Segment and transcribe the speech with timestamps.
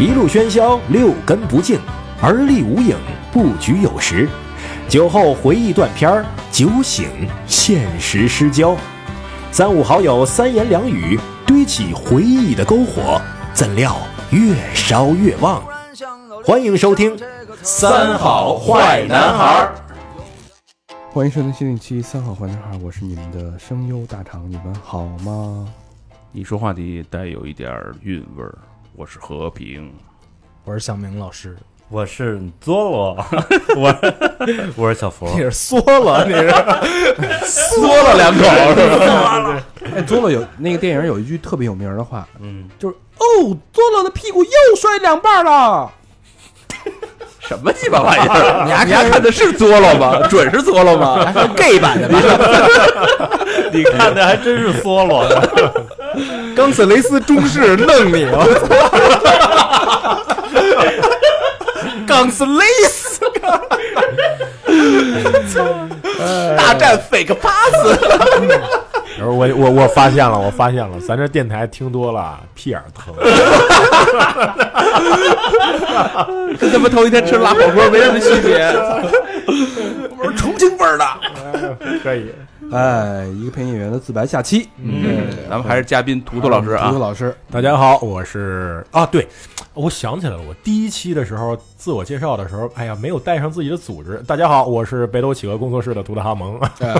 [0.00, 1.78] 一路喧嚣，六根不净，
[2.22, 2.96] 而立无影，
[3.30, 4.26] 布局有时。
[4.88, 7.06] 酒后回忆断片儿，酒醒
[7.46, 8.74] 现实失焦。
[9.52, 13.20] 三五好友三言两语，堆起回忆的篝火，
[13.52, 13.94] 怎料
[14.30, 15.62] 越烧越旺。
[16.46, 17.14] 欢迎收听
[17.62, 19.70] 《三好坏男孩》。
[21.12, 25.68] 欢迎收听新的一期《三好坏男孩》，我是你们的声优大厂，你们好吗？
[26.32, 27.70] 你说话里带有一点
[28.00, 28.56] 韵味儿。
[29.00, 29.90] 我是和平，
[30.62, 31.56] 我是小明老师，
[31.88, 33.16] 我是佐罗，
[33.74, 33.96] 我
[34.76, 36.50] 我是小佛，你是缩了，你是
[37.48, 39.64] 缩了两口是吧？
[39.96, 45.90] 哎，佐罗有那个电影有一句特别有名的话，嗯，就是哦，佐罗的屁股又摔两半了。
[47.50, 48.62] 什么鸡巴玩意儿？
[48.64, 50.20] 你还你还看的是佐罗吗？
[50.30, 51.26] 准是佐罗吗？
[51.34, 52.20] 还是 gay 版的吧？
[53.72, 55.26] 你看的还真是梭罗，
[56.54, 58.24] 冈斯雷斯中士弄你，
[62.06, 63.20] 冈斯雷斯，
[66.56, 67.74] 大战 fake pass，
[69.20, 73.12] 然后我我我发现了，我发现了，咱这电台听多了，屁眼儿疼。
[76.58, 78.64] 跟他妈头一天吃辣火锅没什么区别。
[80.16, 81.04] 我是重庆味儿的。
[82.02, 82.32] 可以，
[82.72, 86.98] 哎，一个配音演员的自白下期，嗯，咱们还是嘉宾图图老师啊图图。
[86.98, 89.28] 老师，大家好，我是啊，对，
[89.74, 94.22] 我想起来了，我第一期的时候自我介绍的时候，哎呀，没有带上自己的组织。
[94.26, 96.60] 大家好，我是北斗企鹅工作室的图特哈蒙。
[96.80, 96.94] 哎，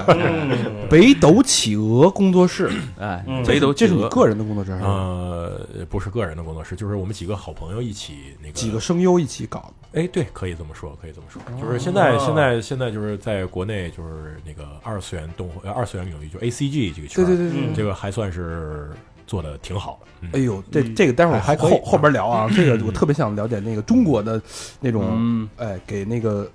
[0.88, 17.74] 北斗企鹅工作室，哎嗯，北斗这是企鹅你个人的工作室呃，不是个人的工作室，就是我们几个好朋友一起那个几个声优一起搞哎，对，可以这么说，可以这么说，就是现在现在现在就是在国内就是那个二次元动画呃二次元领域，就 A C G 这个圈儿，对对对。
[17.74, 18.92] 这个还算是
[19.30, 20.08] 做的挺好的。
[20.22, 20.30] 嗯。
[20.32, 24.42] 哎呦，这这个待会儿还可以后后边聊啊，这个我特别想了解那个中国的
[24.80, 26.50] 那种，嗯，哎，给那个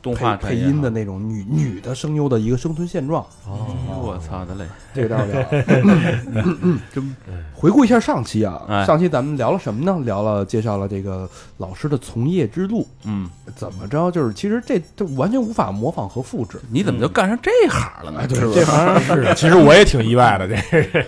[0.00, 4.64] 动画配音的那种女女的声优的一个生存现状，哦，我操的嘞！
[4.94, 6.44] 这个待会儿聊。
[6.92, 7.16] 真
[7.54, 9.98] 回顾一下上期啊，哎上期咱们聊了什么呢？
[10.04, 11.28] 聊了介绍了这个
[11.58, 14.10] 老师的从业之路，嗯，怎么着？
[14.10, 16.60] 就是其实这这完全无法模仿和复制。
[16.70, 18.20] 你怎么就干上这行了呢？
[18.22, 21.06] 哎，对是，这行是，其实我也挺意外的，这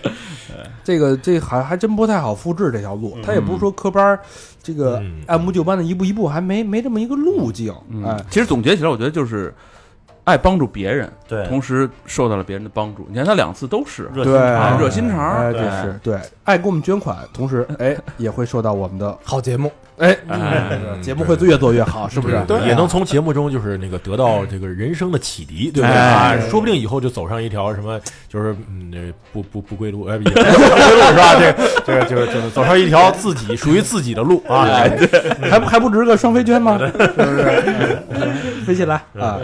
[0.83, 3.19] 这个这还还真不太好复制这条路。
[3.23, 4.21] 他也不是说科班儿，
[4.63, 7.75] 这个嗯按部就班的一步一步，还没没这么一个路径。
[7.91, 9.53] 嗯哎，其实总结起来，我觉得就是
[10.27, 13.07] 爱帮助别人，对，同时受到了别人的帮助。
[13.09, 22.43] 你看他两次都是，热对心肠热心肠这是对，爱给我们捐款，同时哎也会受到我们的 好节目，哎哎节目会越做越好，是不是？
[22.49, 26.51] 对，也能从节目中就是那个得到这个人生的启迪，对不对？
[26.51, 31.35] 说不定以后就走上一条什么，就是嗯，这不不不归路，哎，不不 归路是吧？
[31.39, 31.55] 这
[31.87, 34.65] 这个就是就是走上一条自己属于自己的路啊！
[34.67, 34.99] 哎
[35.49, 36.77] 还不还不值个双飞娟吗？
[36.83, 37.63] 是不是？
[38.66, 38.97] 飞起来。
[39.15, 39.38] 啊！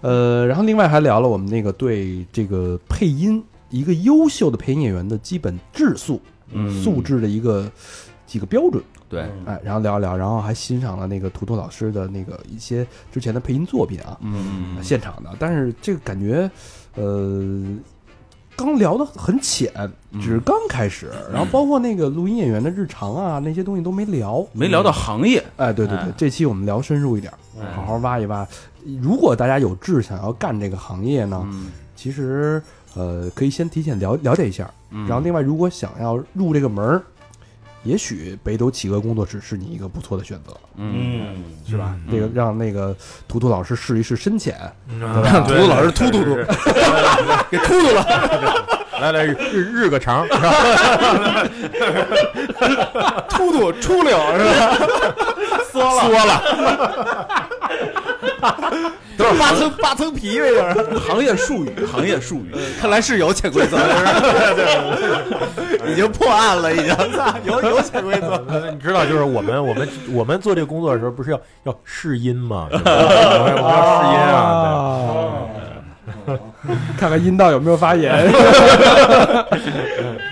[0.00, 6.20] 呃，然后另外还聊了我们那个对这个配音一个优秀的配音演员的基本质素、
[6.50, 6.82] 嗯。
[6.82, 7.70] 素质的一个
[8.26, 16.50] 几个标准，对，哎，然后聊一聊，然后还欣赏了那个图图老师的那个一些之前的配音作品啊，嗯，现场的，但是这个感觉，
[16.94, 17.62] 呃。
[18.56, 19.72] 刚聊的很浅，
[20.14, 24.46] 只是刚开始，然后包括那个录音演员的日常啊，那些东西都没聊。
[24.52, 27.32] 没聊到行业，哎，对对对，哎这期我们聊深入一点，
[27.74, 28.46] 好好挖一挖。
[29.00, 31.66] 如果大家有志想要干这个行业呢，嗯，
[31.96, 32.62] 其实
[32.94, 34.70] 呃可以先提前了了解一下。
[34.90, 37.02] 嗯然后另外，如果想要入这个门儿，
[37.84, 41.94] 也许北斗企鹅工作室是你一个不错的选择，嗯，嗯，是吧？
[42.06, 42.12] 嗯。
[42.12, 42.96] 这个让那个
[43.28, 44.56] 图图老师试一试深浅，
[44.88, 46.34] 图图老师突突突，
[47.50, 48.04] 给突突了，
[49.00, 50.26] 来来日日个长，
[53.28, 54.76] 突突出溜是吧？
[55.70, 56.00] 缩了。
[56.02, 56.42] 缩了，
[59.16, 63.78] 都是扒层扒层皮这个，行业术语，行业术语， 看来是有潜规则，
[65.86, 66.88] 已经破案了，已经。
[67.44, 68.42] 有有潜规则。
[68.72, 72.66] 你知道，就是我们我们我们做这个工作的时候，不是要要试音吗？
[72.72, 72.84] 我们
[73.56, 74.34] 要试音啊，
[76.26, 76.34] 啊，
[76.98, 78.12] 看看阴道有没有发炎。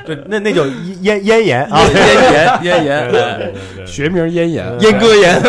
[0.05, 0.67] 对，那那叫
[1.03, 3.09] 咽咽炎啊，咽炎，咽炎，
[3.87, 5.41] 学名咽炎，阉割炎，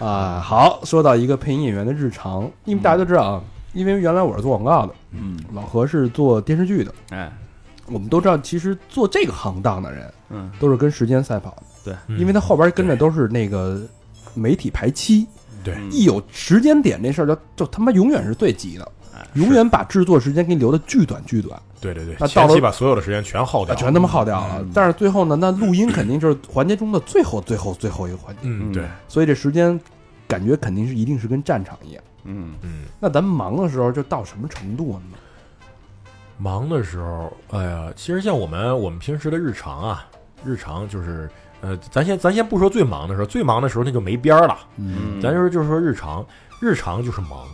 [0.00, 3.42] 啊，好，说到一个配音演员的日常，因为大家都知道啊，
[3.74, 7.30] 因为原来我是做广告的，嗯，老何是做电视剧的，哎，
[7.86, 13.80] 我们都知道，其实做这个行当的人嗯，都是跟时间赛跑的，对，嗯因为他后边跟着都是那个
[14.34, 15.26] 媒体排期，
[15.62, 18.99] 对嗯一有时间点这事儿就就他妈永远是最急的，哎
[19.34, 24.64] 永远把制作时间给你留的巨短巨短，对对对，那到了前期把所有的时间全耗掉，全他妈耗掉了。
[24.74, 29.78] 但是最后呢，那录音肯定就是环节中的最后最后最后一个环节，嗯，对，所以这时间
[30.26, 32.02] 感觉肯定是一定是跟战场一样。
[32.24, 35.16] 嗯嗯，那咱们忙的时候就到什么程度呢？
[36.36, 40.06] 忙的时候，哎呀，其实像我们我们平时的日常啊，
[40.44, 41.30] 日常就是
[41.60, 44.58] 呃，咱先咱先不说最忙的时候，最忙的时候那就没边儿了。
[44.76, 46.24] 嗯咱就是就是说日常，
[46.60, 47.46] 日常就是忙。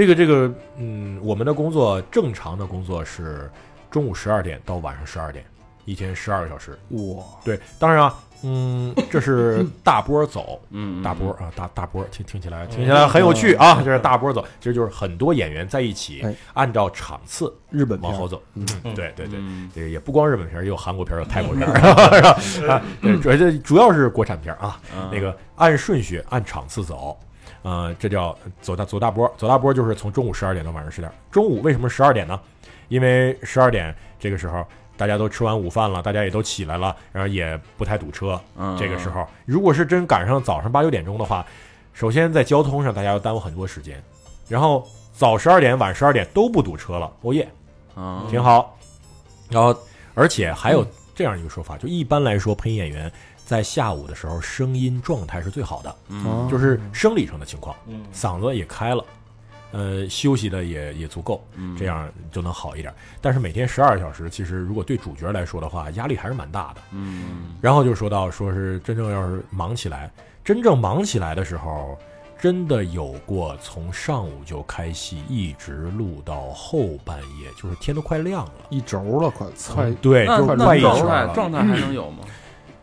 [0.00, 3.50] 这个这个，嗯，我们的工作正常的工作是
[3.90, 5.44] 中午十二点到晚上十二点，
[5.84, 6.78] 一天十二个小时。
[6.88, 18.42] 哇，对，当然啊，嗯，这是 大波走，嗯，大波啊，大大波，听听起来听起来很有趣啊，这是大波走，其实就是很多演员在一起哎，按照场次日本片往后走。
[18.54, 21.76] 嗯嗯，对对对，嗯这个也不光日本片儿，也有韩国片儿，有泰国片 儿，
[22.72, 24.80] 啊，对，主要这主要是国产片儿啊。
[24.96, 27.18] 嗯那个按顺序按场次走，
[27.62, 31.12] 呃，这叫走大走大波，走大波就是从中午十二点到晚上十点。
[31.30, 32.40] 中午为什么十二点呢？
[32.88, 34.66] 因为十二点这个时候
[34.96, 38.40] 大家都吃完午饭了，大家也都起来了，然后也不太堵车。
[38.56, 41.44] 嗯这个时候，如果是真赶上早上八九点钟的话，
[41.92, 44.02] 首先在交通上大家要耽误很多时间，
[44.48, 47.48] 然后早十二点晚十二点都不堵车了，哦耶，
[47.94, 48.76] 啊，挺好。
[49.50, 49.76] 然后，
[50.14, 53.12] 而且还有这样一个说法，就一般来说，配音演员
[53.50, 59.04] 在下午的时候声音状态是最好的，嗯就是生理上的情况，嗯嗓子也开了，
[59.72, 62.94] 呃，休息的也也足够，嗯这样就能好一点。
[63.20, 66.80] 但是每天十二小时，其实如果对主角来说的话，压力还是蛮大的。
[66.92, 70.08] 嗯然后就说到，说是真正要是忙起来，
[70.44, 71.98] 真正忙起来的时候，
[72.38, 78.52] 真的有过从上午就开戏，一直录到后半夜，就是天都快亮了。
[78.68, 79.44] 一轴了，快
[79.74, 81.26] 快对，就是那状快一圈了。
[81.26, 82.18] 态状态还能有吗？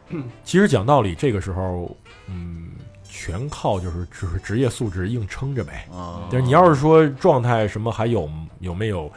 [0.43, 1.95] 其实讲道理，这个时候，
[2.27, 2.69] 嗯，
[3.09, 5.87] 全靠就是只是职业素质硬撑着呗。
[5.91, 9.11] 啊，但是你要是说状态什么还有有没有，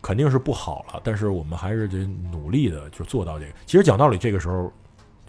[0.00, 1.00] 肯定是不好了。
[1.02, 1.98] 但是我们还是得
[2.30, 3.52] 努力的就做到这个。
[3.66, 4.72] 其实讲道理，这个时候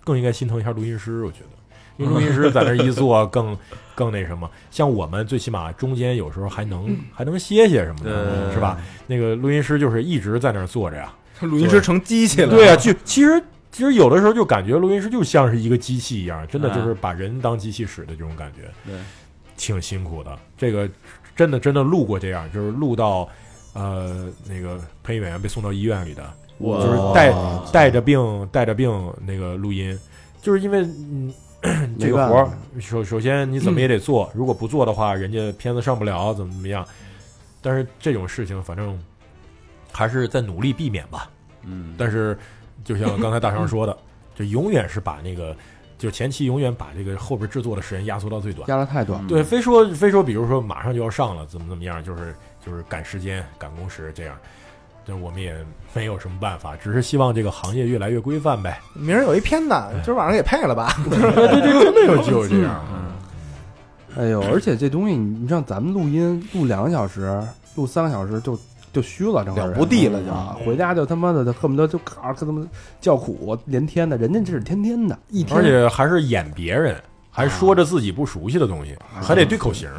[0.04, 1.50] 更应该心疼一下录音师，我觉得。
[1.98, 3.58] 因为录音师在那一坐更
[3.94, 8.80] 更那什么，像我们最起码中间有时候还能还能歇歇什么的，是吧？
[9.06, 12.56] 那个录音师就是一直在那儿坐着呀，录音师成机器了。
[12.56, 19.00] 对啊，就其实其实有的时候就感觉录音师就像是一个机器一样，真的就是把人当机器使的这种感觉，对，
[19.58, 20.38] 挺辛苦的。
[20.58, 20.90] 这个
[21.36, 23.28] 真的真的录过这样，就是录到
[23.74, 27.34] 呃那个配音演员被送到医院里的，我就是带
[27.72, 29.98] 带着病带着病那个录音，
[30.42, 31.34] 就是因为嗯。
[32.00, 32.50] 这个活儿，
[32.80, 36.88] 首首先你怎么也得做，如果不做的话，人家片子上不了，怎么怎么样。
[37.62, 38.98] 但是这种事情，反正
[39.92, 41.30] 还是在努力避免吧。
[41.64, 42.40] 嗯，但是
[42.90, 43.96] 就像刚才大强说的，
[44.34, 45.56] 就永远是把那个，
[45.96, 48.68] 就前期永远把这个后边制作的时间压缩到最短。
[48.68, 49.26] 压的太短。
[49.28, 54.36] 对，非说非说，比如说马上就要上了，怎么怎么样，就是就是赶时间、赶工时这样。
[55.06, 55.56] 但我们也
[55.94, 58.82] 没有什么办法，只是希望这个行业越来越规范呗。
[58.96, 60.92] 明儿有一片子，今儿晚上给配了吧？
[61.08, 62.84] 对对对，真的有就是这样。
[64.18, 67.40] 哎呦，而且这东西，你像咱们录音录两个小时，
[67.76, 68.58] 录三个小时就
[68.92, 70.58] 就虚了，整个了不地了就啊！
[70.66, 72.66] 回家就他妈的恨不得就咔他妈
[73.00, 76.96] 叫苦连天的，人家这是天天的，一天而且还是演别人，
[77.30, 79.90] 还说着自己不熟悉的东西，还得对口型。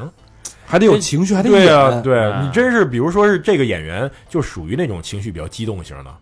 [0.67, 1.69] 还得有情绪，还得对。
[1.69, 6.17] 啊，对啊你真是，比如说是这个演员，就属于那种情绪比较激动型的，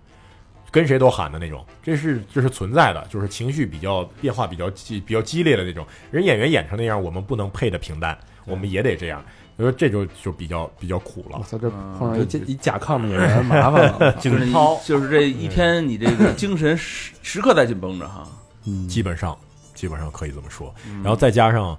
[0.70, 5.86] 跟谁都喊的那种，这是这是存在的，就是情绪比较变化比较激比较激烈的那种。
[6.10, 8.16] 人演员演成那样，我们不能配的平淡，
[8.46, 9.22] 我们也得这样。
[9.58, 11.36] 所以说这就就比较比较苦了。
[11.38, 14.12] 我操，这碰上一甲亢的演员，麻烦了。
[14.20, 14.54] 就是你
[14.86, 18.26] 就是这一天，你这个精神时时刻在紧绷着哈。
[18.64, 19.36] 嗯，基本上
[19.74, 20.74] 基本上可以这么说。
[21.02, 21.76] 然后再加上，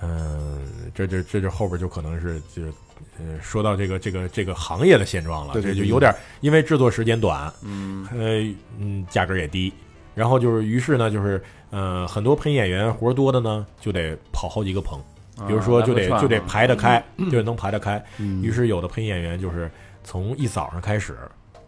[0.00, 0.62] 嗯、
[0.94, 2.70] 这这这就后边就可能是就是。
[3.18, 8.42] 呃，说到这个这个这个行业的现状了，对对对这就有点因为制作时间短，嗯呃
[8.78, 9.72] 嗯，价格也低，
[10.14, 14.98] 然后就是于是呢，就是呃很多配音演员活多的呢，就得跑好几个棚，
[15.46, 18.02] 比如说就得、就得排得开，就得能排得开。
[18.18, 18.42] 嗯。
[18.42, 19.70] 于是有的配音演员就是
[20.04, 21.16] 从一早上开始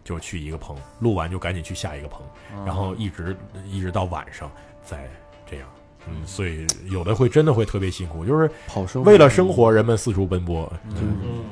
[0.05, 2.23] 就去一个棚，录完就赶紧去下一个棚，
[2.65, 4.51] 然后一直一直到晚上
[4.85, 5.09] 再
[5.51, 5.69] 这样。
[6.07, 11.45] 嗯，所以有的会真的会特别辛苦，就是跑生为了生活，人们四处奔波，就嗯，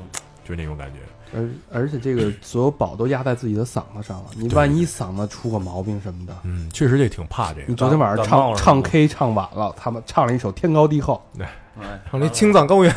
[0.42, 1.00] 就那种感觉。
[1.35, 7.66] 而而且这个 所有宝都压在自己的嗓子上了，你万一嗓子出个毛病什么的，嗯，确实这挺怕这个。
[7.66, 11.20] 你昨天晚上唱唱 K 唱晚了，他们唱了一首《天高地厚
[11.80, 12.92] 哎唱那青藏高原，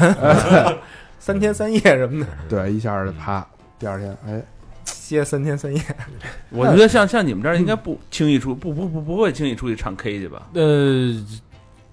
[1.19, 2.31] 三天三夜什么的，》，
[2.63, 3.45] 对，一下就啪，
[3.77, 4.41] 第二天哎，
[4.85, 5.81] 歇三天三夜。
[6.49, 10.47] 我觉得像像你们这儿应该不轻易出不不不不会轻易出去唱 K 去吧？
[10.53, 11.13] 呃，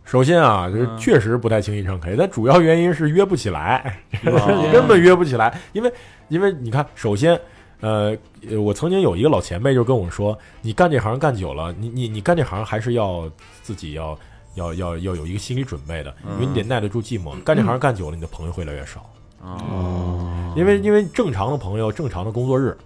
[0.04, 5.52] 首先啊，就是嗯确实不太轻易唱 K，但主要原因是约不起来， 哦根本约不起来。
[5.72, 5.92] 因为
[6.28, 7.38] 因为你看，首先，
[7.80, 8.16] 呃，
[8.48, 13.28] 呃我曾经有一个老前辈就跟我说，你干这行干久了，你你你干这行还是要
[13.62, 14.16] 自己要
[14.56, 17.40] 要要要有一个心理准备的，因为你得耐得住寂寞。
[17.42, 19.08] 干这行干久了，你的朋友会越来越少。
[19.40, 22.76] 哦，因为因为正常的朋友，正常的工作日，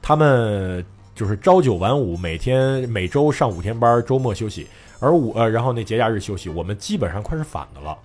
[0.00, 4.68] 他们就是朝九晚五，每天每周上五天班，周末休息，
[5.00, 7.98] 而我呃，然后那节假日休息，我们基本上快是反的了。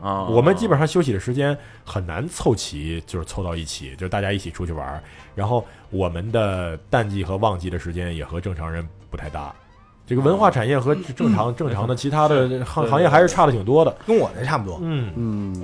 [0.00, 5.02] 啊，我们基本上休息的时间很难凑齐，就是凑到一起，就是大家一起出去玩。
[5.34, 9.54] 然后我们的淡季和旺季的时间也和正常人不太搭。
[10.10, 13.94] 这个文化产业和正常正常的其他的行行业还是差的挺多的。
[14.04, 14.80] 跟我这差不多。
[14.82, 15.62] 嗯，嗯，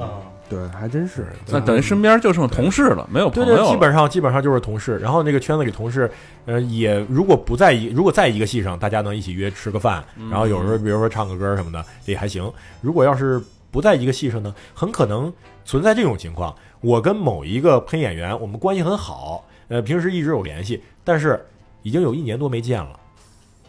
[0.48, 1.26] 对，还真是。
[1.48, 4.98] 那等于身边就剩同事了，没有朋友，对对，基本上基本上就是同事。
[4.98, 6.08] 然后那个圈子里同事，
[6.44, 12.48] 呃，也如果不在一如果在一个系上，大家能一起约吃个饭，然后有时候比如说唱个歌什么的，也还行。
[12.80, 15.32] 如果要是不在一个系上呢，很可能
[15.64, 21.44] 存在这种情况：我跟某一个配音演员，我们关系很好，呃，平时一直有联系，但是
[21.82, 22.90] 已经有一年多没见了，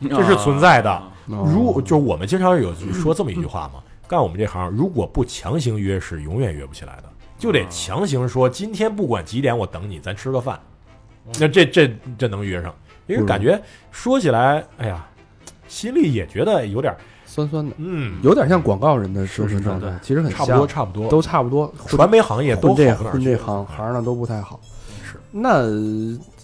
[0.02, 0.92] 这是存在的。
[0.92, 7.04] 哦如就是我们经常有说这么一句话嘛，干我们这行，如果不强行约，是永远约不起来的，
[7.38, 10.58] 就得强行说今天不管几点我等你，咱吃个饭。
[11.38, 12.74] 那这这这能约上，
[13.08, 13.62] 因为感觉
[13.92, 15.06] 说起来，哎呀，
[15.68, 21.70] 心里也觉得有点，酸酸的，嗯，有点像广告人的精神状态，其实很差不多，差不多，都差不多。
[21.86, 24.62] 传媒行业都混这混这行行呢都不太好。
[25.04, 25.20] 是。
[25.30, 25.64] 那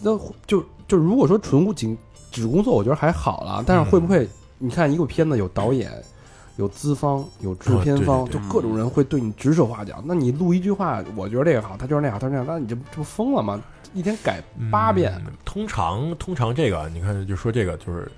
[0.02, 1.98] 那就就如果说纯仅
[2.34, 3.64] 只工作，我觉得还好了。
[3.66, 5.92] 但是会不会你看一个片子有导演、
[6.58, 10.04] 有资方、有制片方，就各种人会对你指手画脚。
[10.04, 13.62] 那你录一句话，我觉得这个好，他就是那好，他就是那样，那你这这不疯了吗？
[13.94, 18.12] 一天改八遍，嗯通常通常这个，你看就说这个就是，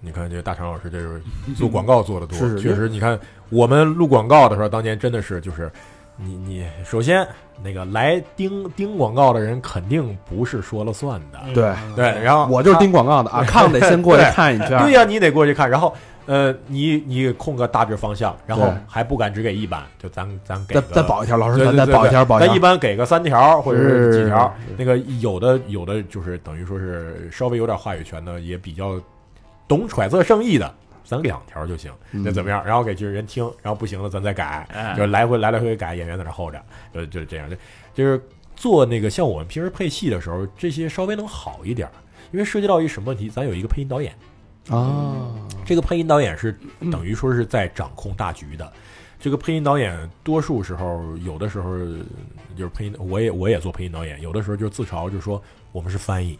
[0.00, 1.20] 你看这个大常老师，这是
[1.56, 3.18] 做广告做的多， 确实，你看
[3.50, 5.70] 我们录广告的时候，当年真的是就是。
[6.16, 7.26] 你你首先
[7.62, 14.78] 那个来盯盯广告的人肯定不是说了算的，对对，然后我就是盯广告的啊，看得先过去看一圈。
[14.82, 15.94] 对呀、你得过去看，然后
[16.26, 22.58] 呃，你你控个大致方向，然后还不敢只给一版，就咱咱给再再保一条，老师咱再保一条，保一条咱一。
[22.58, 24.52] 般给个三条或者是几条。
[24.76, 29.00] 那个有的有的就是等于说是稍微有点话语权的，也比较
[29.68, 30.74] 懂揣测圣意的，
[31.06, 31.92] 咱两条就行。
[32.10, 32.62] 嗯那怎么样？
[32.66, 37.48] 然后给就是人听，然后不行了咱再改，哎就来回来来回回改，演员在那候着，就就这样。
[37.48, 37.56] 就
[37.94, 38.20] 就是
[38.54, 41.88] 做那个像我们平时配戏的时候，这些稍微能好一点，
[42.32, 43.30] 因为涉及到一什么问题？
[43.30, 44.12] 咱有一个配音导演。
[44.68, 45.32] 啊？
[45.64, 46.58] 这个配音导演是
[46.90, 48.72] 等于说是在掌控大局的。
[49.18, 51.78] 这个配音导演多数时候，有的时候
[52.56, 56.38] 就是配音，我也我也做配音导演，有的时候就自嘲，就说我们是翻译，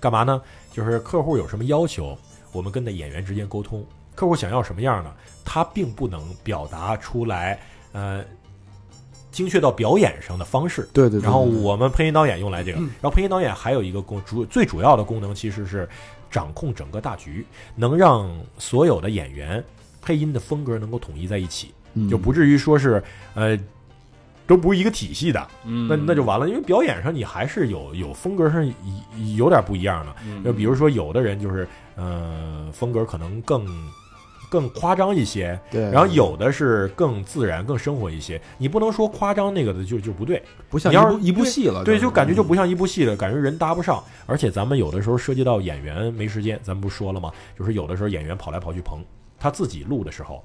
[0.00, 0.40] 干嘛呢？
[0.70, 2.16] 就是客户有什么要求，
[2.54, 3.84] 我们跟的演员之间沟通，
[4.14, 5.12] 客户想要什么样呢，
[5.44, 7.60] 他并不能表达出来，
[7.92, 8.24] 呃，
[9.30, 10.88] 精确到表演上的方式。
[10.92, 11.24] 对对对。
[11.24, 15.88] 然后我们配音导演用来这个，然后配音导演还有一个功主最主要的功能其实是
[16.30, 17.44] 掌控整个大局，
[17.74, 19.62] 能让所有的演员
[20.00, 23.02] 配音的风格能够统一在一起，嗯就不至于说是
[23.34, 23.58] 呃
[24.46, 26.48] 都不是一个体系的，嗯那那就完了。
[26.48, 28.74] 因为表演上你还是有有风格上有
[29.36, 33.66] 有点不一样的，嗯就比如说有的人就是呃风格可能更
[34.50, 38.40] 更夸张一些，对，然后有的是更自然、更生活一些。
[38.56, 44.00] 你不能说夸张那个的就就不对，不像你要是一部一部戏了，对，就感觉就不像一部戏了，感觉人搭不上。
[44.26, 47.32] 而且咱们有的时候涉及到演员没时间，咱不说了吗？
[47.58, 49.00] 就是有的时候演员跑来跑去棚，
[49.40, 50.44] 他自己录的时候，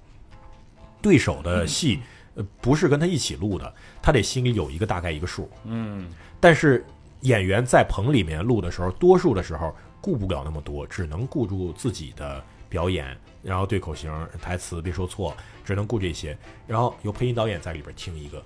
[1.01, 1.99] 对手的戏
[2.39, 5.49] 呃不是跟他一起录的，他得心里有一个大概一个数。
[5.65, 6.85] 嗯但是
[7.21, 14.09] 演员在棚里面录的时候，多数的时候顾不了那么多，只能顾住自己的表演，然后对口型、
[14.41, 16.37] 台词别说错，只能顾这些。
[16.65, 18.41] 然后由配音导演在里边听一个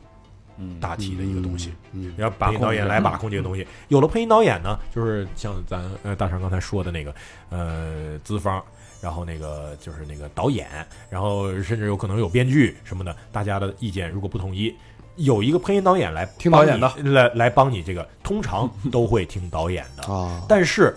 [0.57, 3.67] 嗯大体的一个东西，嗯然后配音导演来把控这个东西。
[3.89, 7.13] 有了配音导演呢，就是像咱呃大成刚才说的那个
[7.50, 8.63] 呃资方。
[9.03, 10.69] 然后那个就是那个导演，
[11.10, 14.74] 然后甚至有可能有编剧什么的，大家的意见如果不统一，
[15.17, 20.03] 有一个配音导演来听导演的来来帮你这个，通常都会听导演的。
[20.03, 20.95] 啊，但是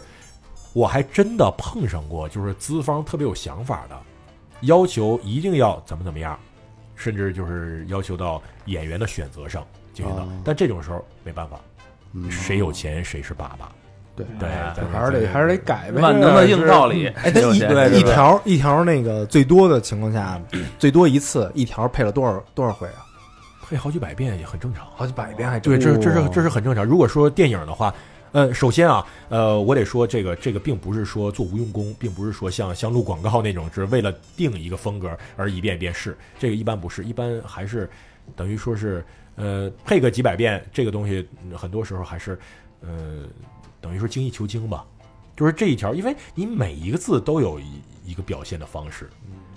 [0.73, 4.01] 我还真的碰上过，就是资方特别有想法的，
[4.61, 6.39] 要求一定要怎么怎么样，
[6.95, 10.29] 甚至就是要求到演员的选择上进行到哦。
[10.45, 11.61] 但这种时候没办法，
[12.13, 13.73] 嗯谁有钱谁是爸爸。
[14.17, 16.01] 对对，咱还是得还是得改呗。
[16.01, 20.41] 万能的硬道理，哎，那一对一条一条那个最多的情况下，
[20.79, 23.05] 最多一次一条配了多少多少回啊？
[23.69, 24.87] 配好几百遍也很正常。
[24.95, 26.85] 好几百遍还对，这这是哦这是很正常。
[26.85, 27.93] 如果说电影的话，
[28.33, 36.17] 呃，首先啊，呃，我得说这个这个并不是说做无用功，并不是说像像录广告那种，只是为了定一个风格而一遍一遍试。
[36.39, 37.91] 这个一般不是，一般还是
[38.37, 39.05] 等于说是
[39.35, 42.39] 呃配个几百遍，这个东西嗯很多时候还是
[42.83, 43.25] 呃
[43.87, 44.85] 等于说精益求精吧。
[45.37, 49.09] 就是这一条，因为你每一个字都有一一个表现的方式，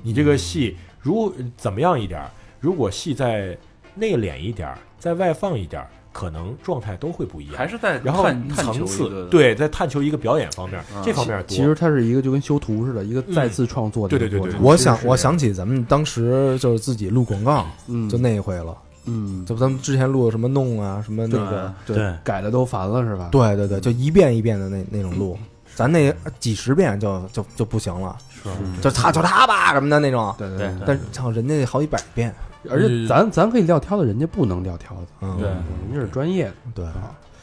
[0.03, 2.21] 你这个戏如怎么样一点，
[2.59, 3.57] 如果戏再
[3.95, 5.81] 内敛一点，再外放一点，
[6.11, 7.55] 可能状态都会不一样。
[7.55, 11.41] 还是在然后层次对，在探求一个表演方面，啊这方面。
[11.47, 18.77] 其实它是一个就跟修图似的，一个再次创作的对对对我想我想起咱们当时就是自己录广告，嗯就那一回了。
[19.09, 23.29] 嗯这不咱们之前录的什么弄啊，什么那个，对对改的都烦了是吧？
[23.31, 25.37] 对对对，就一遍一遍的那那种录，
[25.75, 28.49] 咱那几十遍就就就不行了，是，
[28.81, 30.33] 就他就他吧什么的那种。
[30.37, 32.33] 对对对但是操，人家好几百遍，
[32.69, 36.53] 而且咱咱可以撂挑子，人家不能撂挑子，嗯，对人家是专业的。
[36.75, 36.85] 对，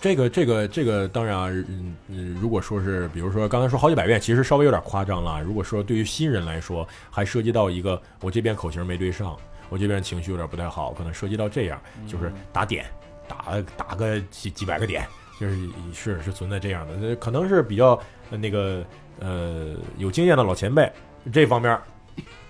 [0.00, 5.42] 这个这个这个当然啊，嗯嗯，如果说是比如说刚才说好几百遍，其实稍微有点夸张了。
[5.42, 9.34] 如果说对于新人来说，还涉及到一个我这边口型没对上，
[9.68, 12.86] 我这边情绪有点不太好，可能涉及到这样，就是打点，
[13.28, 15.06] 打打个几几百个点，
[15.40, 18.84] 就是是是存在这样的，呃可能是比较呃那个
[19.20, 20.90] 呃有经验的老前辈，
[21.32, 21.78] 这方面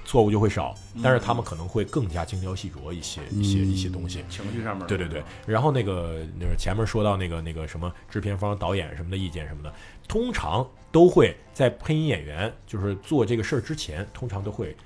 [0.04, 4.24] 错误就会少，但是他们可能会更加精雕细琢一些一些一些东西。
[4.28, 9.74] 情绪上面，对对对，然后那个那个前面说到那个那个什么制片方、导演什么的意见什么的，
[10.06, 14.76] 通常都会在配音演员就是做这个事儿之前，通常都会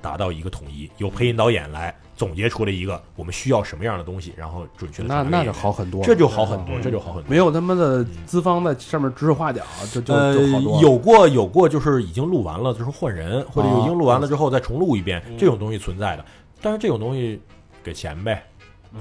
[0.00, 7.30] 达到一个统一，由配音导演来总结出来一个我们需要什么样的东西，然后准确的那那就好，很多，这就好很多，嗯这就好很多。
[7.30, 10.82] 没有他妈的资方在上面指手画脚，这就呃就好多了。
[10.82, 16.24] 有过有过，就是已经录完了，就是换人，或者哦已经录完了之后再重录一遍，这种东西存在的。
[16.60, 17.40] 但是这种东西
[17.82, 18.44] 给钱呗。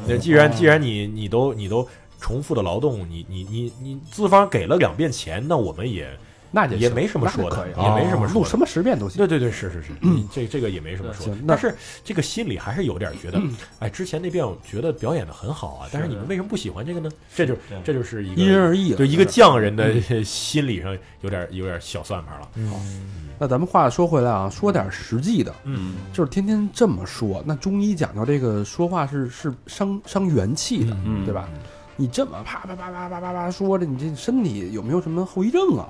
[0.08, 1.88] 那既然既然你你都你都
[2.20, 6.08] 重复的劳动，你你你你资方给了两遍钱，那我们也
[6.51, 9.18] 那就也没什么说的也没什么说的哦录什么十遍都行。
[9.18, 9.91] 对对对，是是是，
[10.32, 13.41] 这这个也没什么说但是这个心里还是有点觉得，
[13.79, 17.10] 哎，之前那遍我觉得表演的很好啊，但是你们为什么不喜欢这个呢？
[17.36, 18.98] 这就这就是一个因人而异了。
[18.98, 22.50] 就一个匠人的心理上有点有点小算盘了。
[22.56, 31.48] 嗯，那咱们话说回来啊，说点实际的，嗯就是天天这么说，那中医讲究这个说话是是伤伤元气的，嗯对吧？
[31.96, 35.90] 你这么啪啪啪啪啪啪啪说着，你这身体有没有什么后遗症啊？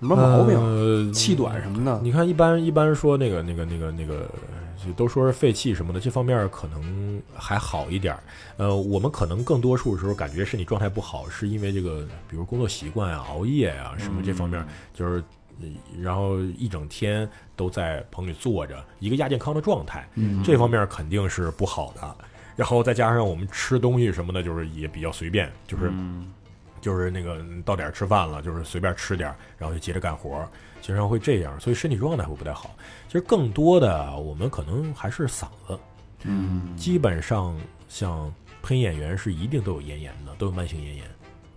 [0.00, 0.58] 什么毛病？
[0.58, 2.00] 呃气短什么的？
[2.02, 4.26] 你看，一般一般说那个那个那个那个，
[4.96, 8.20] 都说是肺气什么的，这方面可能还好一点儿。
[8.56, 15.22] 呃，我们可能更多数的时候感觉身体状态不好，是因为这个，比如工作习惯啊、熬夜啊什么这方面，就是，
[15.60, 15.68] 呃
[16.00, 22.16] 然后一整天都在棚里坐着，一个亚健康的状态，嗯这方面肯定是不好的。
[22.56, 26.32] 然后再加上我们吃东西什么的，就是也比较随便，就是嗯
[26.80, 30.48] 就是那个到点吃饭了，就是随便吃点，然后就接着干活，
[30.80, 32.74] 经常会这样，所以身体状态会不太好。
[33.06, 35.78] 其实更多的我们可能还是嗓子，
[36.24, 41.04] 嗯基本上像喷演员是一定都有咽炎的，都有慢性咽炎，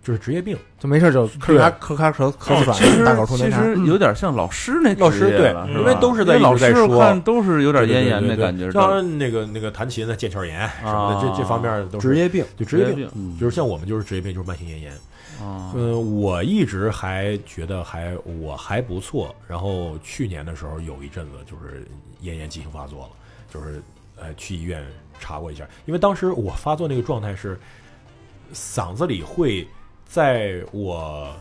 [0.04, 0.56] 这是职业病。
[0.78, 3.50] 就没事就咳咔咳咔咳咳其喘，实大口吐其。
[3.50, 13.10] 实有点像老师那老师对因为都是在老师看都是有点咽炎的感觉，像那个那个弹琴的腱鞘炎什么的，这这方面都是职业病，就职业病。
[13.40, 14.92] 就是像我们就是职业病，就是慢性咽炎。
[15.40, 21.84] 啊，嗯，我一直还觉得还我还不错，然后去年的时候有一阵子就是
[22.20, 23.10] 咽炎急性发作了，
[23.52, 23.82] 就是
[24.16, 24.84] 呃去医院
[25.18, 27.58] 查过一下，因为当时我发作那个状态是
[28.52, 29.66] 嗓子里会
[30.14, 31.34] 在我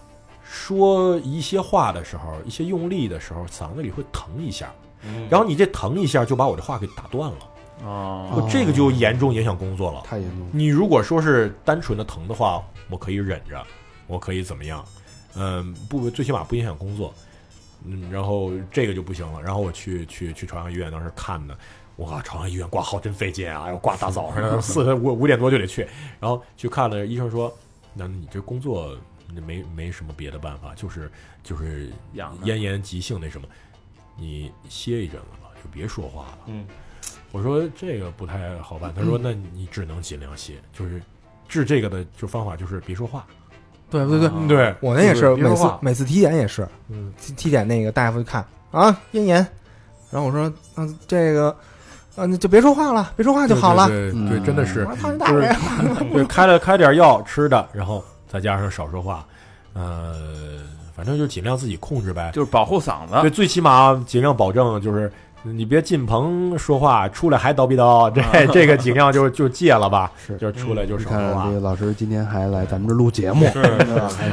[0.43, 4.73] 说一些话的时候，一些用力的时候，嗓子里会疼一下，
[5.29, 7.37] 然后你这疼一下就把我的话给打断了，
[7.83, 10.01] 哦，我这个就严重影响工作了。
[10.03, 10.47] 太严重了。
[10.51, 13.63] 你如果说是单纯的疼的话，我可以忍着，
[14.07, 14.83] 我可以怎么样？
[15.35, 17.13] 嗯，不，最起码不影响工作。
[17.85, 19.39] 嗯，然后这个就不行了。
[19.39, 21.55] 然后我去去去朝阳医院，当时看的，
[21.97, 25.87] 哇，朝阳医院挂号真费劲啊，要挂大早上四五五点多就得去。
[26.19, 27.55] 然后去看了，医生说，
[27.93, 28.97] 那你这工作
[29.45, 31.11] 没没什么别的办法，就是
[31.43, 33.47] 就是咽炎急性那什么，
[34.17, 36.39] 你歇一阵子吧，就别说话了。
[36.47, 36.65] 嗯，
[37.31, 41.01] 我说这个不太好办，他说那你只能尽量歇，就是
[41.47, 43.25] 治这个的就方法就是别说话。
[43.89, 49.37] 对对对，啊对，我那也是，每次每次体检也是，嗯，体体检那个大夫一看啊咽炎，
[50.09, 51.55] 然后我说嗯这个
[52.15, 53.87] 啊那就别说话了，别说话就好了。
[53.87, 54.87] 对对对，嗯真的是
[56.11, 59.25] 就是 开了开点药吃的，然后再加上少说话，
[59.73, 60.59] 呃，
[60.95, 62.29] 反正就尽量自己控制呗。
[62.33, 68.21] 就是保护嗓子对，，最起码尽量保证就是你别进棚说话，出来还叨逼叨，这
[68.53, 71.53] 这个尽量就就戒了吧，是就出来就你少说话看这。
[71.55, 73.45] 个老师今天还来咱们这录节目，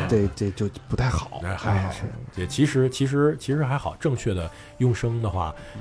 [0.08, 1.40] 这这就不太好。
[1.42, 1.90] 哎还好，
[2.36, 5.80] 也其实其实其实还好，正确的用声的话，嗯，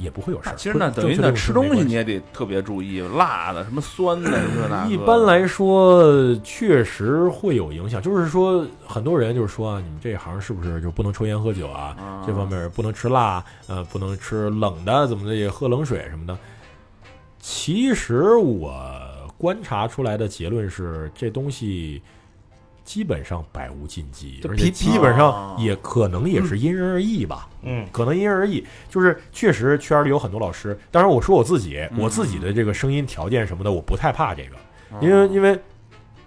[0.00, 0.56] 也不会有事儿。
[0.56, 8.00] 其实那等于那吃东西你也得特别注意，辣的、什么酸的，这那个一般来说，确实会有影响。
[8.00, 11.96] 就是说，很多人就是说啊，你们这一行是不是就不能抽烟喝酒啊？
[11.98, 16.36] 啊这方面不能吃辣，呃，不能吃冷的，怎么的也喝冷水什么的。
[17.38, 18.72] 其实我
[19.38, 22.02] 观察出来的结论是，这东西
[22.90, 27.48] 基本上百无禁忌，而且基本哦上也可能也是因人而异吧。
[27.62, 30.76] 嗯，可能因人而异，就是确实圈里有很多老师。
[30.90, 34.56] 当然，我说我自己，嗯我自己的这个声音条件什么的，我不太怕这个，
[34.90, 35.56] 哦因为因为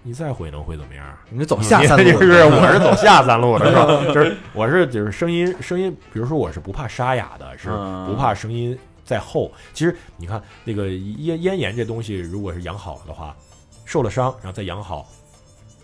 [0.04, 1.06] 你再毁能会怎么样？
[1.30, 3.86] 你就走下三路， 就是我是走下三路的，是吧？
[4.14, 9.52] 就是我是就是声音声音，比如说我是不怕沙哑的，是嗯不怕声音再厚。
[9.74, 13.36] 其实你看那个咽咽炎这东西，如果是养好了的话，
[13.84, 15.10] 受了伤然后再养好，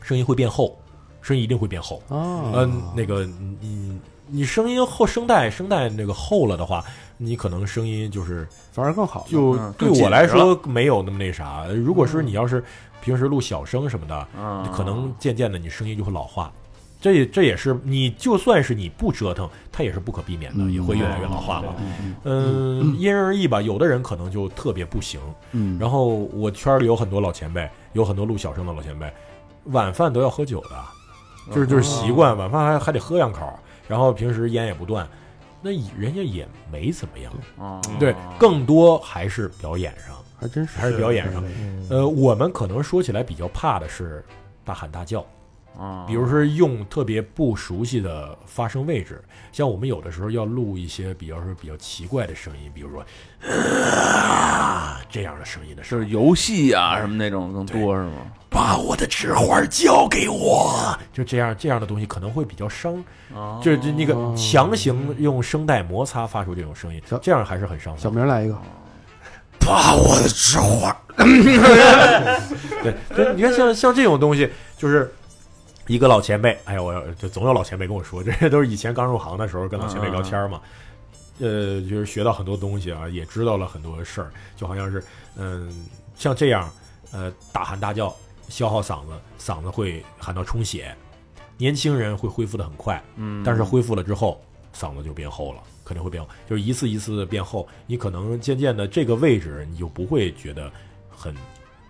[0.02, 0.78] 声音会变厚，
[1.22, 2.02] 声音一定会变厚。
[2.10, 3.26] 哦，嗯，那个
[3.60, 6.84] 你你声音后声带声带那个厚了的话，
[7.18, 9.26] 你可能声音就是反而更好。
[9.28, 11.66] 就嗯对我来说没有那么那啥。
[11.68, 12.64] 如果是你要是
[13.02, 16.52] 平时录小声什么的，啊可能渐渐的你声音就会老化。
[17.02, 21.74] 这也这也是你就算是你不折腾，它也是不可避免的，嗯也会越来越老化嘛。
[21.80, 23.62] 嗯嗯，因人而异吧。
[23.62, 25.18] 有的人可能就特别不行。
[25.54, 29.10] 嗯，然后我圈里有很多老前辈，有很多录小声的老前辈，
[29.72, 30.70] 晚饭都要喝酒的。
[31.52, 33.52] 就是就是习惯，晚饭还还得喝两口，
[33.88, 35.08] 然后平时烟也不断，
[35.64, 37.34] 那人家也没怎么样。
[37.58, 41.44] 啊对，更多还是表演上，还真是还是表演上。
[41.90, 44.24] 呃，我们可能说起来比较怕的是
[44.64, 45.26] 大喊大叫，
[45.78, 53.04] 啊，比如说用特别不熟悉的发声位置，像我们有的时候要录一些比较说比较奇怪的声音，比如说、
[53.54, 58.12] 啊、这样的声音的时候就是，游戏啊什么那种更多是吗？
[58.50, 62.96] 把我的纸花交给我，就这样这样的东西可能会比较伤。
[63.34, 68.10] 啊，就就那个哦强行用声带摩擦发出这种声音，这样还是很伤小。
[68.10, 68.58] 明来一个，
[69.60, 75.14] 把我的纸花， 对，就你看像像这种东西，就是
[75.90, 80.62] 一个老前辈，哎呀，我就总有老前辈跟我说，这些都是以前刚入行的时候跟老前辈聊天嘛，
[81.40, 85.04] 呃，就是学到很多东西啊，也知道了很多事儿，就好像是
[85.36, 85.68] 嗯，
[86.16, 86.72] 像这样，
[87.12, 88.16] 呃，大喊大叫，
[88.50, 90.96] 消耗嗓子，嗓子会喊到充血，
[91.58, 94.40] 年轻人会恢复的很快，嗯，但是恢复了之后，
[94.76, 97.68] 嗓子就变厚了，肯定会变厚，就是一次一次的变厚。
[97.88, 100.72] 你可能渐渐的这个位置，你就不会觉得
[101.10, 101.34] 很，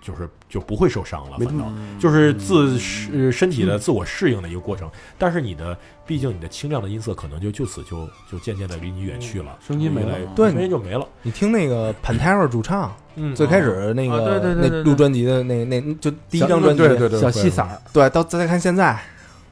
[0.01, 4.89] 就是就不会受伤了，没反倒嗯就是自适身体的自我适应的一个过程。
[5.17, 11.07] 但是你的，毕竟你的清亮的音色可能就就此就就渐渐的离你远去了，声音没了对声音就没了。
[11.21, 18.97] 你听那个 Pantera 主唱，嗯，最开始那个对对对录专辑的那那就第一张专辑，对对对，小细嗓儿，对，到再看现在，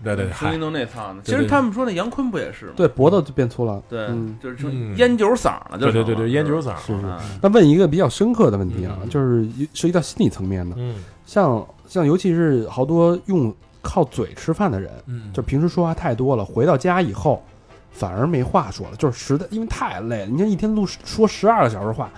[0.03, 1.21] 对对声音都那套呢。
[1.23, 2.73] 其实他们说那杨坤不也是吗？
[2.75, 3.81] 对，脖子就变粗了。
[3.89, 17.43] 对嗯，就是说嗯烟酒嗓了，就是对对对对，烟酒嗓，是是啊那问一个比较深刻的问题啊，嗯就是涉及到心理层面的，嗯像像尤其是好多用靠嘴吃饭的人，嗯，就平时说话太多了，回到家以后
[17.91, 20.25] 反而没话说了，就是实在因为太累了。
[20.27, 22.09] 你看一天录说十二个小时话，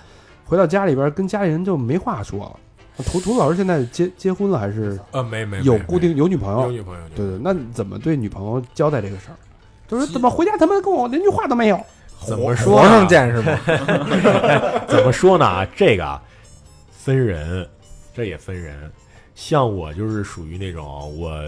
[0.46, 2.60] 回到家里边跟家里人就没话说了。
[3.06, 6.62] 图图老师现在结结婚了还是呃没没没有固定有女朋友？
[6.68, 9.36] 有女朋友，对对，那怎么对女朋友交代这个事儿？
[9.88, 11.80] 就是怎么回家他妈跟我连句话都没有？
[12.26, 13.58] 怎么说呢皇上见识吗？
[14.88, 15.66] 怎么说呢？
[15.76, 16.22] 这个啊，
[16.92, 17.68] 分人，
[18.14, 18.92] 这也分人。
[19.36, 21.42] 像我就是属于那种，我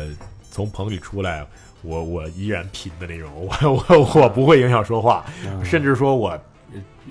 [0.49, 1.45] 从棚里出来，
[1.81, 3.29] 我我依然拼的那种，
[3.61, 6.41] 我我我不会影响说话，嗯甚至说我呃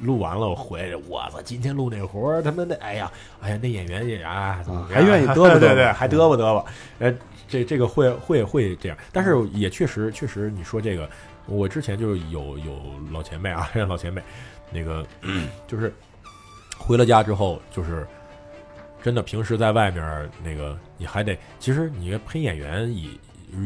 [0.02, 5.34] 录完了我回来，我操，今天录那活儿，他妈的，哎呀，哎呀，那演员也啊，怎么还愿意嘚。
[5.34, 6.66] 啵嘚啵对对，还嘚啵嘚啵，
[7.00, 7.14] 呃，
[7.48, 11.08] 这这个会会会这样，但是也确实确实，你说这个，
[11.46, 14.22] 我之前就有有老前辈啊， 老前辈，
[14.70, 15.04] 那个
[15.66, 15.92] 就是
[16.78, 18.06] 回了家之后，就是
[19.02, 23.18] 真的平时在外面那个你还得，其实你配音演员以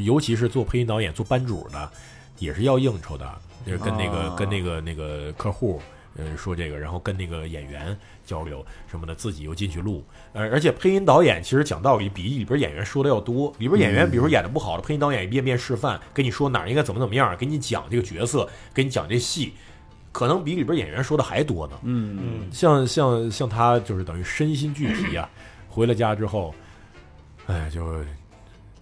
[0.02, 1.90] 尤其是做配音导演、做班主的，
[2.38, 3.30] 也是要应酬的，
[3.66, 4.36] 就是跟那个、啊。
[4.38, 5.80] 跟那个那个客户。
[6.16, 13.52] 呃，说这个，然后跟那个演员交流什么的，自己又进去录，呃，而且配音导演其实讲道理比里边演员说的要多。
[13.58, 19.54] 里边演员比如说演的不好的，配音导演一遍遍示范，跟你说哪儿应该怎么怎么样，给你讲这个角色，给你讲这戏，
[20.12, 21.78] 可能比里边演员说的还多呢。
[21.82, 25.28] 嗯嗯像像像他就是等于身心俱疲啊，
[25.68, 26.54] 回了家之后，
[27.46, 28.04] 哎，就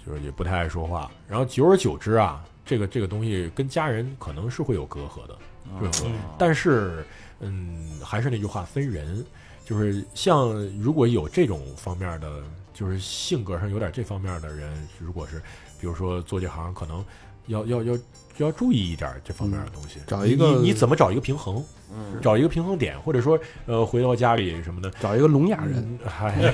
[0.04, 5.38] 就是也不太爱说话，然后久而久之啊，这个这个东西跟家人可能是会有隔阂的，
[5.78, 6.06] 润和。
[6.38, 7.04] 但是，
[7.40, 9.24] 嗯，还是那句话，分人，
[9.64, 15.40] 就是像如果有这种方面的，就是性格上有点这方面的人，如果是
[15.80, 17.04] 比如说做这行，可能
[17.46, 17.98] 要要要
[18.38, 21.62] 要注意一点这方面的东西，找一个你你怎么找一个平衡，
[21.94, 26.52] 嗯，找一个平衡点，或者说呃回到家里什么的，找一个聋哑人，嗯，嗨，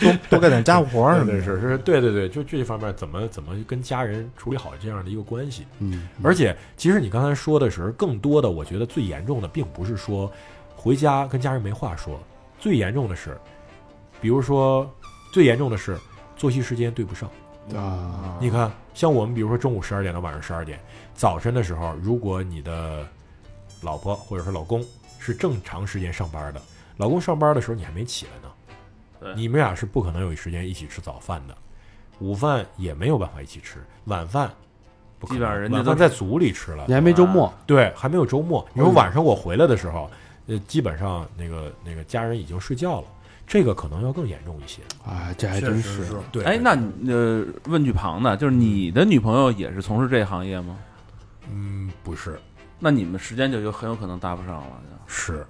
[0.28, 1.44] 多干点家务活儿什么对的。
[1.44, 5.64] 是是，对对对，就这方面怎么怎么跟家人处理好这样的一个关系。
[5.78, 10.30] 嗯，而且，其实你刚才说的时候，更多的我觉得最严重的，并不是说
[10.76, 12.20] 回家跟家人没话说，
[12.58, 13.38] 最严重的是，
[14.20, 14.88] 比如说
[15.32, 15.96] 最严重的是
[16.36, 17.30] 作息时间对不上。
[17.76, 20.80] 啊，你看，像我们比如说中午十二点到晚上十二点，
[21.14, 23.06] 早晨的时候，如果你的
[23.82, 24.84] 老婆或者是老公
[25.18, 26.60] 是正常时间上班的，
[26.96, 28.32] 老公上班的时候你还没起来
[29.28, 31.56] 呢，你们俩是不可能有时间一起吃早饭的，
[32.20, 34.50] 午饭也没有办法一起吃，晚饭
[35.18, 38.66] 不可能基本上人家都晚饭在组里吃了你，还没周末，对，还没有周末。
[38.72, 40.10] 你说嗯晚上我回来的时候，
[40.46, 43.06] 呃，基本上那个那个家人已经睡觉了，
[43.48, 44.82] 这个可能要更严重一些。
[45.04, 46.78] 啊，这还真是，对，哎，那
[47.10, 50.76] 呃，问句旁的，就是你的女朋友也是从事这行业吗？
[51.50, 52.38] 嗯，不是，
[52.78, 54.66] 那你们时间就有很有可能搭不上了。
[55.06, 55.46] 是，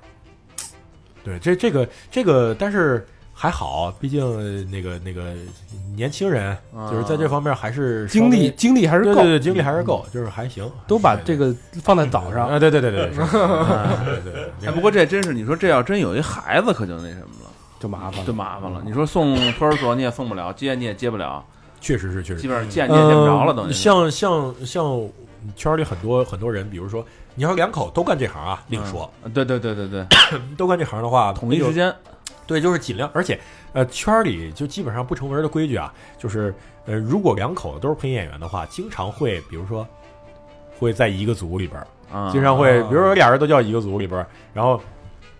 [1.24, 5.34] 对，这这个这个，但是还好，毕竟呃那个那个
[5.96, 6.56] 年轻人，
[6.88, 17.37] 就是在这方面还是精力精力还是够，对对对，精力还是够，就是还行，都把这个放在早上，啊，对对对对对，对对对 哎，不过这真是，你说这要真有一孩子，可就那什么了，
[17.78, 18.82] 就麻烦了，就麻烦了。
[18.84, 21.44] 你说送托儿所你也送不了，接你也接不了，
[21.80, 22.40] 确实是确实。
[22.40, 23.70] 基本上见你也见不着了，等于。
[23.70, 25.08] 嗯像像像
[25.54, 27.04] 圈里很多很多人，比如说
[27.36, 30.06] 你要两口都干这行啊，另说，嗯对对对对对，
[30.58, 31.94] 都干这行的话，统一时间，
[32.44, 33.38] 对，就是尽量，而且
[33.72, 36.52] 呃，圈里就基本上不成文的规矩啊，就是
[36.86, 39.86] 呃，如果两口子都是配音演员的话，经常会，比如说
[40.76, 44.80] 会在一个组里边儿，啊，经常会，比如说俩人都叫一个组里边儿，然后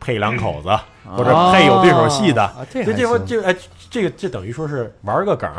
[0.01, 0.69] 配两口子，
[1.05, 3.27] 或者啊配有对手戏的，啊这这这还行。
[3.27, 3.57] 这哎，
[3.91, 5.51] 这个这等于说是玩个梗，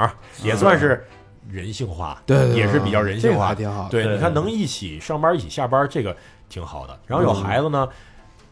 [0.44, 1.06] 也算是
[1.50, 3.56] 人性化，对对对也是比较人性化。
[3.56, 6.16] 挺好，对，你看能一起上班一起下班，这个
[6.48, 7.00] 挺好的。
[7.08, 7.88] 然后有孩子呢，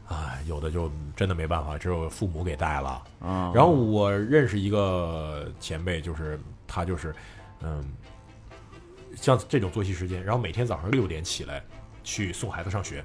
[0.08, 3.04] 啊，有的就真的没办法，只有父母给带了。
[3.22, 7.14] 嗯，然后我认识一个前辈，就是他就是，
[7.62, 7.84] 嗯，
[9.16, 11.64] 像这种作息时间，然后每天早上六点起来
[12.04, 13.04] 去送孩子上学，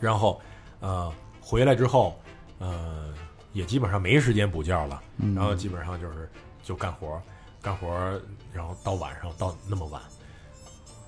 [0.00, 0.40] 然后
[0.80, 1.12] 呃
[1.48, 2.18] 回来之后，
[2.58, 3.04] 呃
[3.52, 6.28] 也基本上没时间补觉了，嗯然后基本上就是
[6.64, 7.20] 就干活，
[7.62, 7.86] 干活，
[8.52, 10.02] 然后到晚上到那么晚，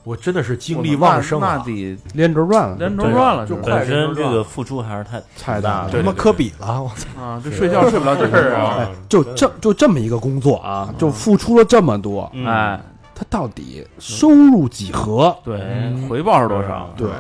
[0.04, 1.56] 我真的是精力旺盛啊！
[1.58, 7.20] 那得连轴转了，连轴转了，就本身这个付出还是太太大了对他妈科比了，我操！
[7.20, 12.80] 啊，这睡觉睡不了几个是钟啊，就这就这么一个工作啊，就付出了这么多，嗯哎，
[13.14, 16.88] 他到底收入几何，对嗯，回报是多少？
[16.96, 17.10] 对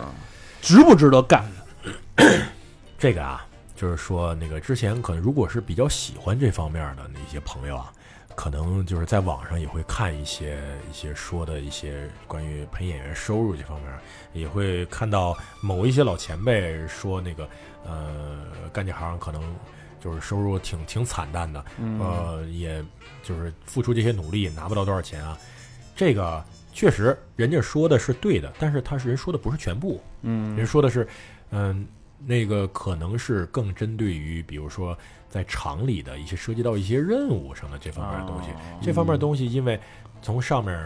[0.62, 1.44] 值不值得干？
[2.98, 7.92] 这个啊，就是说那个之前可能如果是比较喜欢这方面的那些朋友啊，
[8.34, 10.58] 可能就是在网上也会看一些
[10.90, 13.90] 一些说的一些关于配音演员收入这方面，
[14.32, 17.48] 也会看到某一些老前辈说那个
[17.84, 19.40] 呃干这行可能
[20.00, 22.84] 就是收入挺挺惨淡的，嗯呃，也
[23.22, 25.38] 就是付出这些努力拿不到多少钱啊，
[25.94, 26.44] 这个。
[26.70, 31.08] 确实，人家说的是对的，但是他是人说的不是全部，嗯人说的是，
[31.50, 31.84] 嗯，
[32.26, 34.96] 那个可能是更针对于，比如说
[35.28, 38.50] 在厂里的一些涉及到一些任务上的这方面的东西。
[38.50, 39.78] 哦这方面的东西，因为
[40.20, 40.76] 从上面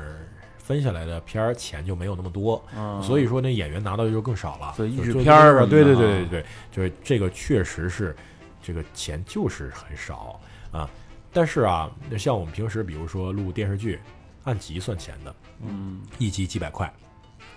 [0.59, 4.75] 分下来的片儿钱就没有那么多，嗯所以说那演员拿到的就更少了。
[4.77, 8.15] 对译制就就片儿啊对对对啊对对，就是这个确实是
[8.63, 10.41] 这个钱就是很少
[10.71, 10.89] 啊。
[11.33, 13.99] 但是啊，像我们平时比如说录电视剧，
[14.45, 16.93] 按集算钱的，嗯一集几百块，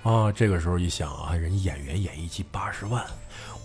[0.03, 3.05] 啊，这个时候一想啊，人演员演一集八十万，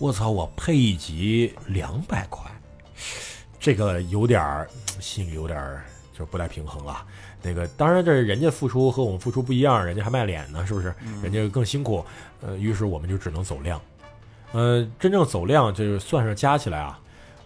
[0.01, 2.49] 我操，我配一集两百块，
[3.59, 4.67] 这个有点儿
[4.99, 7.05] 心里有点儿就不太平衡了。
[7.39, 10.91] 那个当然，这人家付出和我们付出不一样，人家还卖脸呢，是不是？
[11.21, 12.03] 人家更辛苦，
[12.41, 13.79] 呃，于是我们就只能走量。
[14.53, 16.99] 呃，真正走量，就是算上加起来啊，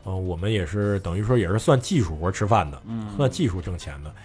[0.06, 4.16] 呃，我们也是等于说也是算技术活吃饭的，嗯算技术挣钱的。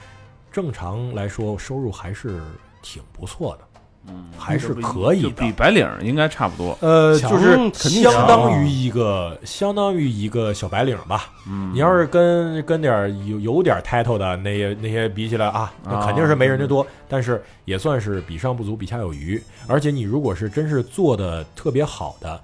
[0.53, 2.41] 正常来说，收入还是
[2.81, 3.65] 挺不错的，
[4.09, 5.31] 嗯，还是可以的。
[5.31, 6.77] 比白领应该差不多。
[6.81, 11.31] 呃，就是相当于一个相当于一个小白领吧。
[11.47, 19.41] 嗯你要是跟跟点有有点 title 的那些那些比起来啊，那肯定是没人家多，但是也算是比上不足，比下有余。
[19.67, 22.41] 而且你如果是真是做的特别好的，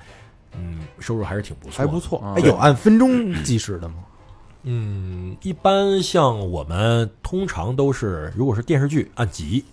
[0.53, 1.99] 嗯，收入还是挺不错，还不。
[1.99, 3.95] 错，啊哎，有按分钟计时的吗？
[4.69, 9.65] 嗯，一般像我们通常都是，如果是电视剧按集，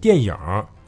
[0.00, 0.34] 电影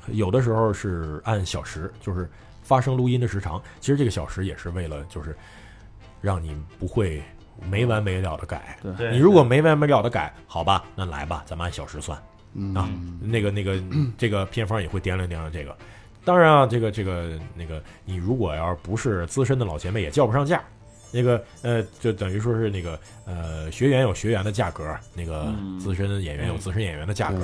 [0.09, 2.29] 有的时候是按小时，就是
[2.62, 5.37] 发生录音的时长，其实这个小时也是为了就是
[6.21, 7.23] 让你不会
[7.71, 8.79] 没完没了的改。
[8.97, 12.21] 对你如果没完没了的改，好吧，那来吧，咱们按小时算。
[12.55, 12.88] 嗯啊，
[13.21, 13.83] 那个那个
[14.17, 15.77] 这个片方也会掂量掂量这个。
[16.25, 20.62] 当然啊，这个这个那个，你如果要是不是资深的老前辈，也叫不上价。
[21.14, 27.38] 那个呃，就等于说是那个呃，学员有学员的价格，那个嗯资深演员有资深演员的价格。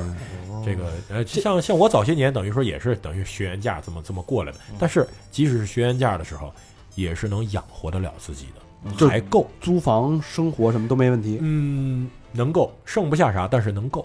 [0.64, 4.58] 对这个呃，像像我早些年，等于说也是等于学员价这么这么过来的。
[4.76, 6.52] 但是即使是学员价的时候，
[6.96, 9.48] 也是能养活得了自己的，就还够。
[9.60, 11.38] 租房生活什么都没问题。
[11.40, 14.04] 嗯，能够剩不下啥，但是能够。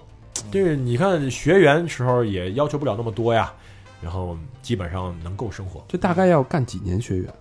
[0.52, 3.52] 就是你看学员时候也要求不了那么多呀，
[4.00, 5.84] 然后基本上能够生活。
[5.88, 7.34] 这大概要干几年学员？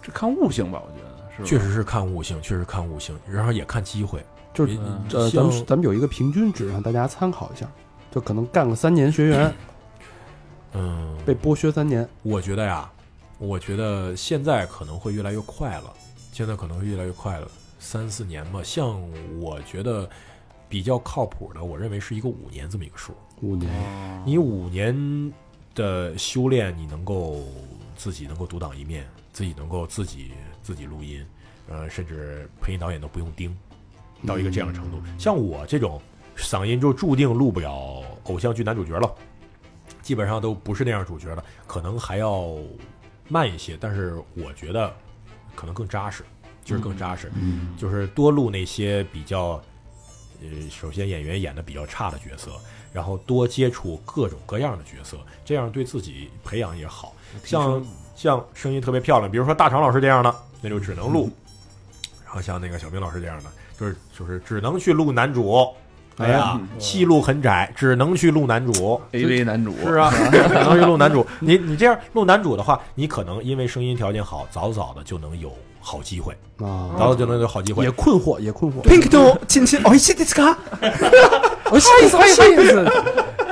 [0.00, 1.07] 这看悟性吧，我觉得。
[1.44, 4.24] 确实是看悟性，确实看悟性，然后也看机会。
[4.54, 4.80] 就是你
[5.12, 7.70] 呃，咱们咱们有一个平均值，让大家参考一下。
[8.10, 9.54] 就可能干个三年学员，
[10.72, 12.08] 嗯，被剥削三年。
[12.22, 12.90] 我觉得呀，
[13.38, 15.92] 我觉得现在可能会越来越快了，
[16.32, 17.46] 现在可能会越来越快了，
[17.78, 18.60] 三四年吧。
[18.64, 18.98] 像
[19.38, 20.08] 我觉得
[20.68, 23.12] 比较靠谱的，我认为是一个五年这么一个数。
[23.42, 23.70] 五年，
[24.24, 25.32] 你五年
[25.74, 27.44] 的修炼，你能够
[27.94, 30.32] 自己能够独当一面，自己能够自己
[30.68, 31.24] 自己录音，
[31.66, 33.56] 呃，甚至配音导演都不用盯，
[34.26, 35.00] 到一个这样的程度。
[35.18, 35.98] 像我这种
[36.36, 39.10] 嗓音就注定录不了偶像剧男主角了，
[40.02, 42.54] 基本上都不是那样主角了，可能还要
[43.28, 44.94] 慢一些，但是我觉得
[45.54, 46.22] 可能更扎实，
[46.62, 49.58] 就是更扎实，嗯就是多录那些比较，
[50.42, 52.50] 呃，首先演员演的比较差的角色，
[52.92, 57.14] 然后多接触各种各样的角色，这样对自己培养也好。
[57.42, 57.82] 像
[58.14, 61.29] 像声音特别漂亮，比如说大长老师这样的，那就只能录；
[62.25, 63.45] 然后像那个小兵老师这样的，
[63.79, 65.67] 就是就是只能去录男主。
[66.17, 69.01] 哎呀，戏路很窄，只能去录男主。
[69.13, 71.25] A V 男主是啊，只能去录男主。
[71.39, 77.89] 你你这样录男主的话，你可能因为声音条件好，早早的就能有好机会，啊，早早就能有好机会也。
[77.89, 78.83] 困惑，也困惑。
[78.83, 80.55] Pink と亲亲おいしいですか？
[81.71, 82.15] 我啥意思？
[82.35, 82.85] 啥意思？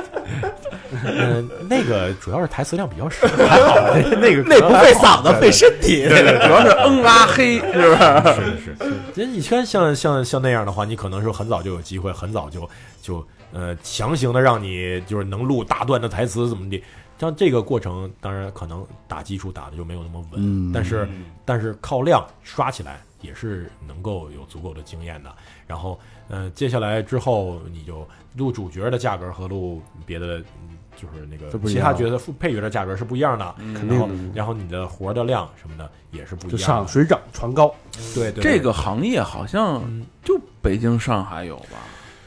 [1.07, 3.75] 嗯， 那个主要是台词量比较少，还好，
[4.19, 6.07] 那个那不费嗓子，费身体。
[6.07, 7.95] 对对主要是嗯啊嘿，是不
[8.35, 8.75] 是？
[8.75, 12.69] 是是实你看像像像那样的话，你可能是很早就有机会，很早就
[13.01, 16.81] 就呃强行的让你就是能录大段的台词怎么的。
[17.19, 21.09] 像这个过程，当然可能打基础打的就没有那么稳，嗯但是
[21.43, 25.33] 但是靠量刷起来也是能够有足够的经验的。
[25.65, 33.55] 然后，呃，接下来之后你就录主角的价格和录别的，嗯就是那个其他角色副配角的价格是不一样的。
[33.59, 36.57] 嗯然后肯定的，然后你的活的量什么的也是不一样的。
[36.57, 37.73] 上水涨船高。
[38.13, 41.77] 对对，这个行业好像嗯就北京、上海有吧，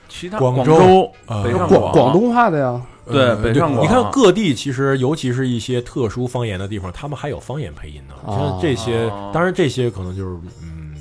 [0.08, 8.14] 其他广州、州啊北上广广东话的呀，对呃北上广你看各地其实，尤其是一些特殊方言的地方，他们还有方言配音呢。
[8.24, 10.94] 哦像这些哦，当然这些可能就是嗯，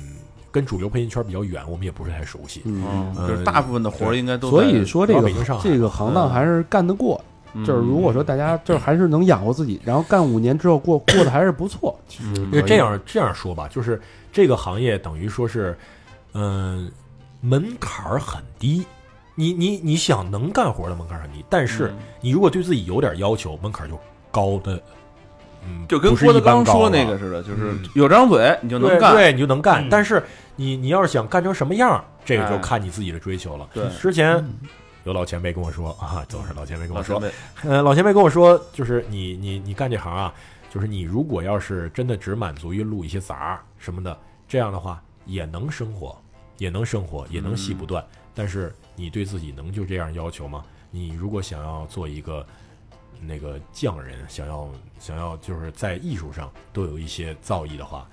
[0.50, 2.62] 跟主流配音圈比较远，我们也不是太熟悉。
[2.64, 5.30] 嗯，嗯，就是大部分的活儿应该都在所以说这个
[5.62, 7.20] 这个行当还是干得过。
[7.24, 7.29] 嗯
[7.64, 14.00] 就是如果说大家就是还是能养活自己，然后干五年之后过过得还是不错，其实因为这样这样说吧，就是
[14.32, 15.76] 这个行业等于说是，
[16.34, 16.90] 嗯、
[17.40, 18.84] 门槛儿很低。
[19.36, 23.98] 你你你想能干活的门槛儿很低，但是嗯你如果对自己有点要求，门槛儿就
[24.30, 24.78] 高的，
[25.66, 29.12] 嗯，就跟郭德纲说那个似的，就是嗯有张嘴你就能干。
[29.14, 29.82] 对对，你就能干。
[29.84, 30.22] 嗯但是
[30.56, 33.66] 你你要是想干成什么样，这个就哎看你自己的追求了。
[33.72, 34.44] 对之前
[35.04, 37.22] 有老前辈跟我说啊，总是老前辈跟我说，
[37.62, 40.34] 呃，老前辈跟我说，就是你你你干这行啊，
[40.68, 46.20] 就是你如果要是真的只满足于录一些杂儿什么的，这样的话也能生活，
[46.58, 48.04] 也能生活，也能戏不断。
[48.34, 50.64] 但是你对自己能就这样要求吗？
[50.90, 52.46] 你如果想要做一个
[53.20, 58.08] 那个匠人，想要想要就是在艺术上都有一些造诣的话，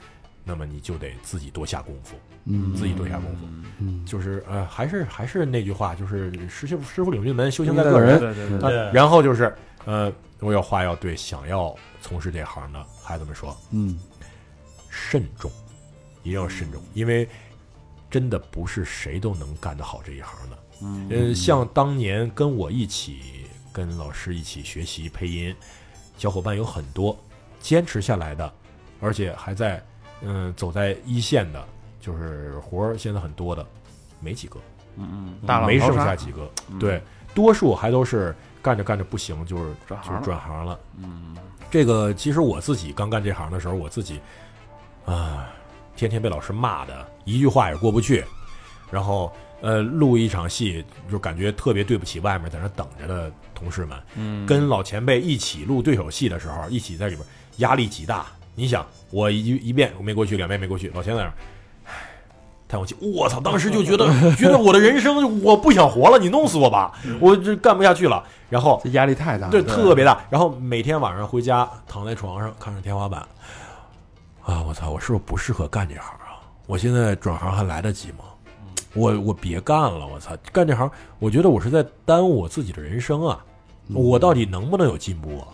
[0.47, 3.45] 那么你就得自己多下功夫，嗯自己多下功夫。
[3.79, 8.17] 嗯，就是呃，还是还是那句话，就是师傅师傅领进门，修行在个人。
[8.17, 9.53] 对对对然后就是
[9.85, 13.99] 呃，我有话要对想要从事这行的孩子们说，嗯
[14.89, 15.51] 慎重，
[16.23, 17.27] 一定要慎重，因为
[18.09, 20.57] 真的不是谁都能干得好这一行的。
[20.81, 25.55] 嗯呃，像当年跟我一起跟老师一起学习配音，
[26.17, 27.17] 小伙伴有很多
[27.59, 28.53] 坚持下来的，
[28.99, 29.83] 而且还在
[30.21, 31.63] 嗯、走在一线的，
[31.99, 33.65] 就是活儿现在很多的，
[34.19, 34.59] 没几个，
[34.97, 36.49] 嗯嗯，没剩下几个。
[36.71, 37.01] 嗯对，
[37.33, 40.79] 多数还都是干着干着不行，就是就转行了。
[40.97, 41.35] 嗯
[41.69, 44.21] 这个其实我自己刚干这行的时候，我自己
[45.05, 45.49] 啊，
[45.95, 48.23] 天天被老师骂的，一句话也过不去。
[48.89, 54.01] 然后呃，录一场戏就感觉特别对不起外面在那等着的同事们。
[54.15, 58.27] 嗯，跟老前辈一起录对手戏的时候，一起在里边压力极大。
[58.55, 61.33] 你想，我一一遍没过去，两遍没过去，老钱在那儿，
[61.85, 61.91] 唉，
[62.67, 62.95] 叹口气。
[62.99, 63.39] 我操！
[63.39, 68.23] 当时就觉得 觉得我的人生我不想活了，你弄死我吧，我这干不下去了。
[68.49, 69.51] 然后这压力太大了。
[69.51, 70.21] 对，特别大。
[70.29, 73.21] 然后每天晚上回家躺在床上看着天花板，
[74.43, 76.39] 啊，我操，我是不是不适合干这行啊？
[76.65, 78.19] 我现在转行还来得及吗？
[78.93, 80.89] 我我别干了，我操，干这行，
[81.19, 83.43] 我觉得我是在耽误我自己的人生啊！
[83.93, 85.47] 我到底能不能有进步啊？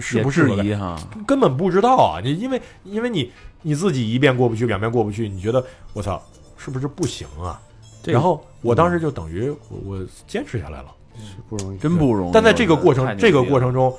[0.00, 0.96] 是不是疑哈？
[1.26, 2.20] 根本不知道啊！
[2.22, 3.30] 你因为因为你
[3.62, 6.22] 你自己一遍过不去，两遍过不去，你觉得我操，
[6.56, 7.60] 是不是不行啊？
[8.04, 10.86] 然后我当时就等于我我坚持下来了。
[11.14, 12.32] 是不容易，真不容易。
[12.32, 13.94] 但在这个过程这个过程中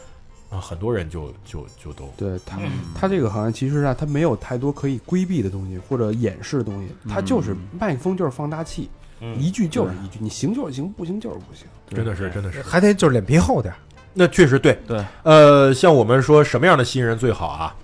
[0.49, 8.89] 啊，很多人就就就都对他，嗯他这个行业其实啊，他没有太多可以规避的东西或者掩饰的东西，他就是麦克风就是放大器，
[9.21, 11.67] 嗯一句就是一句，你行就是行，不行就是不行。
[11.87, 13.77] 真的是真的是，还得就是脸皮厚点儿。
[14.13, 15.03] 那确实对对。
[15.23, 17.75] 呃，像我们说什么样的新人最好啊？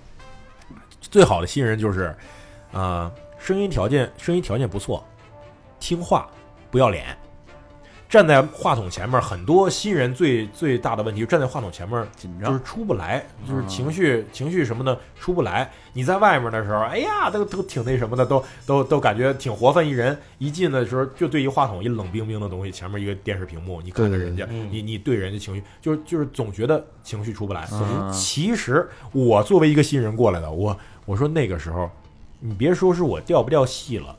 [1.00, 2.14] 最好的新人就是，
[2.72, 5.04] 啊，声音条件声音条件不错，
[5.80, 6.28] 听话，
[6.70, 7.16] 不要脸。
[8.10, 15.70] 站在话筒前面，很多新人最最大的问题，就站在话筒前面紧张就是出不来，就是嗯情绪、情绪什么的出不来。
[15.92, 20.18] 你在外面的时候，哎呀，都都挺那什么的，都都都感觉挺活泛一人。
[20.38, 27.68] 一进的时候，就对一话筒一冷冰冰的东西，前面一个电视屏幕，你看着人家，嗯你你对人家情绪，就是就是总觉得情绪出不来。
[27.70, 31.88] 嗯其实我作为一个新人过来的，我我说那个时候，
[32.40, 34.16] 你别说是我掉不掉戏了。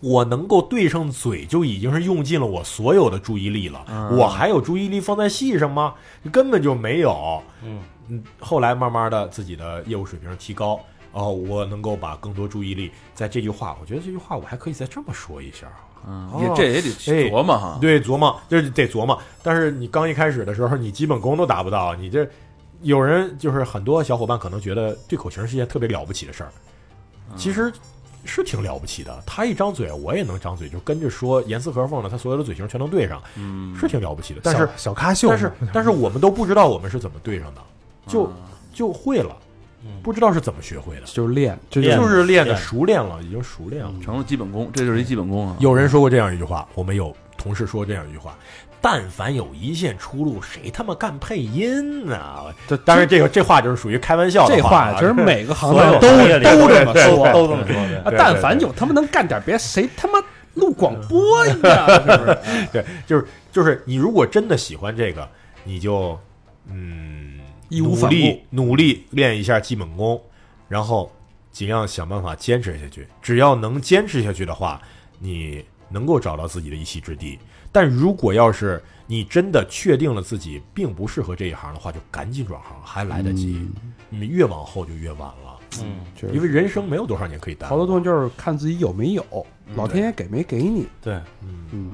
[0.00, 3.84] 我能够对上嘴，就已经是用尽了我所有的注意力了。
[3.88, 5.94] 嗯我还有注意力放在戏上吗？
[6.32, 7.42] 根本就没有。
[7.64, 10.80] 嗯嗯，后来慢慢的自己的业务水平提高，
[11.12, 13.76] 哦，我能够把更多注意力在这句话。
[13.80, 15.66] 我觉得这句话我还可以再这么说一下。
[16.06, 17.76] 嗯，这也得哎琢磨哈。
[17.80, 19.20] 对，琢磨就是得琢磨。
[19.42, 22.26] 但是你刚一开始的时候，你基本功都达不到，你这
[22.82, 26.52] 有人就是很多小伙伴可能觉得对口型是件特别了不起的事儿，
[27.36, 27.70] 其实
[28.24, 29.22] 是挺了不起的。
[29.26, 34.40] 他一张嘴，我也能张嘴，就跟着说严丝合缝的，他所有的嘴型全能对上，嗯，是挺了不起的。
[34.42, 37.60] 但是小小咖秀，但是但是我们都不知道我们是怎么对上的，
[38.06, 38.34] 就嗯
[38.72, 39.36] 就会了
[39.84, 43.92] 嗯，不知道是怎么学会的，就是练，这练就是练的熟练了，已经熟练了。
[44.02, 45.56] 成了基本功，这就是一基本功啊。
[45.60, 48.36] 有人说过这样一句话，我们有同事说这样一句话：
[48.80, 57.32] 但凡有一线出路，谁他妈干配音呢、这当然，这个这话就是属于开玩笑的这话这，话其实每个行业里都这么说。
[57.32, 60.18] 都这么说但凡有他妈能干点别，谁他妈
[60.54, 61.86] 录广播呀？
[62.06, 62.38] 是不是？
[62.72, 65.28] 对，就是就是你如果真的喜欢这个，
[65.64, 66.18] 你就
[66.70, 67.38] 嗯
[67.70, 70.20] 努义无反顾努力练一下基本功，
[70.68, 71.10] 然后
[71.50, 73.06] 尽量想办法坚持下去。
[73.20, 74.80] 只要能坚持下去的话，
[75.18, 77.38] 你能够找到自己的一席之地。
[77.72, 83.68] 但如果要是你真的确定了自己并不适合这一行的话，就赶紧转行，还来得及。
[84.10, 87.66] 你越往后就越晚了，嗯，就是因为人生没有多少年可以待。
[87.66, 90.86] 好多东西就是看自己有没有，老天爷给没给你。
[91.02, 91.92] 对，嗯，嗯，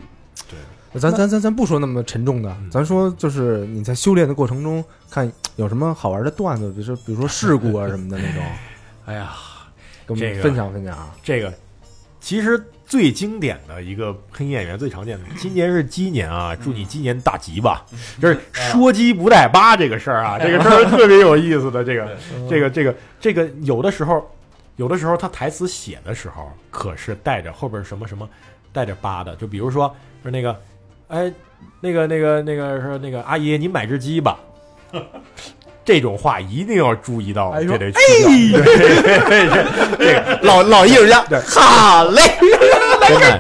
[0.49, 8.45] 对，咱咱咱咱不说那么沉重的嗯，咱说就是你在修炼的过程中，看有什么好玩的段子，比如说比如说事故啊什么的那种，
[9.07, 9.33] 哎呀，
[10.07, 11.13] 跟我们分享分享啊。
[11.23, 11.53] 这个
[12.21, 17.85] 其实最经典的一个配音演员最常见的， 今年是鸡年啊，祝你鸡年大吉吧。
[18.21, 21.83] 就是说鸡不带八这个事儿啊，这个事儿特别有意思的。
[21.83, 22.17] 这个
[22.49, 24.31] 这个这个这个有的时候，
[24.77, 28.29] 有的时候他台词写的时候，可是带着后边什么什么
[28.73, 30.61] 带着八的，就比如说说那个，
[31.09, 31.33] 哎，
[31.81, 34.39] 那个那个那个说那个阿姨，你买只鸡吧。
[35.85, 37.99] 这种话一定要注意到，哎这得去
[38.51, 38.63] 掉。
[38.65, 41.39] 对对对，这个老老艺术家，对。
[41.41, 42.23] 好嘞，
[43.07, 43.39] 真的，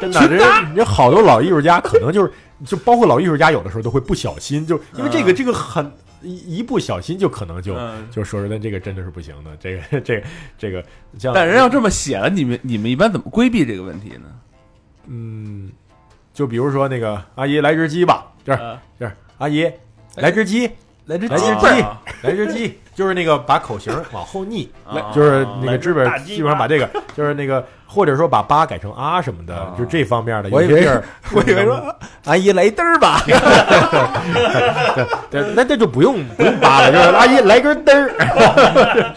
[0.00, 2.32] 真的，这这好多老艺术家可能就是，
[2.64, 5.92] 就包括老艺术家有的时候都会不小心，就因为这个这个很
[6.22, 8.08] 一一不小心就可能就嗯。
[8.10, 10.26] 就说出来这个真的是不行的，这个 这个
[10.58, 10.84] 这个
[11.18, 14.24] 像但人要这么写了，你们你们一般怎么规避这个问题呢？
[15.06, 15.70] 嗯，
[16.32, 19.70] 就比如说那个阿姨来只鸡吧，这儿啊这儿阿姨
[20.16, 20.70] 来只鸡，
[21.08, 21.66] 来只来只啊鸡，
[22.28, 31.96] 来只鸡，就是那个把口型往后逆，啊就是那个来只基本基本上把这个就是那个或者说把八改成啊什么的啊，就这方面的，我以为有些地儿我以为说
[32.26, 33.22] 阿姨来嘚儿吧，
[35.30, 39.14] 对，那那就不用不用八了，就是阿姨来根嘚儿。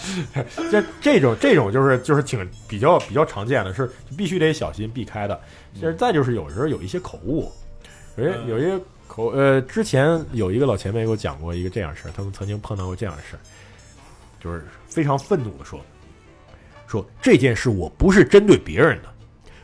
[0.72, 5.38] 这这种这种就是就是挺比较比较常见的，是必须得小心避开的。
[5.74, 7.52] 其实再就是有时候有一些口误，
[8.16, 8.80] 有些有一些
[9.12, 13.40] 口呃，之前有一个老前辈给我讲过一个这样事儿，他们曾经碰到过这样的事儿，
[14.42, 15.80] 就是非常愤怒的说
[16.88, 19.10] 说这件事我不是针对别人的，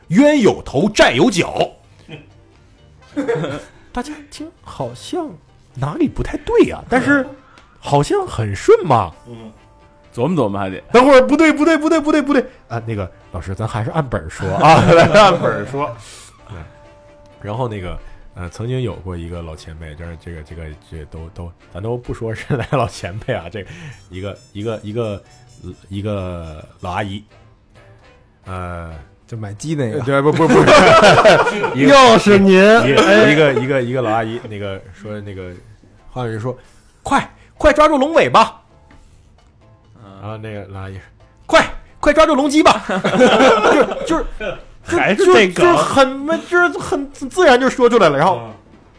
[0.10, 1.72] 冤有头债有脚。
[3.93, 5.30] 大家听好像
[5.74, 7.26] 哪里不太对啊，但是
[7.80, 9.14] 好像很顺嘛。
[10.14, 12.82] 琢磨琢磨还得等会儿不对不对不对不对不对啊！
[12.88, 14.82] 那个老师，咱还是按本儿说啊，
[15.14, 15.95] 按本儿说。
[16.50, 16.58] 对，
[17.39, 17.98] 然后那个
[18.40, 23.70] 呃，曾经有过一个老前辈，就是这个这个这都都，咱都不说是哪个老前辈啊，这个
[24.12, 25.24] 一个一个一个
[25.90, 27.24] 一个老阿姨，
[28.46, 28.94] 呃，
[29.26, 35.52] 就买鸡那个，对，不不不是，又是您，一个一个一个老阿姨，那个说那个
[36.12, 36.56] 好像是说，
[37.02, 37.28] 快
[37.58, 38.62] 快抓住龙尾巴，
[40.22, 41.00] 然后那个老阿姨，
[41.48, 41.68] 快
[42.00, 42.86] 快抓住龙鸡吧，
[44.06, 44.56] 就是就是
[44.88, 48.50] 还是就这就是个，很就是很自然就说出来了，然后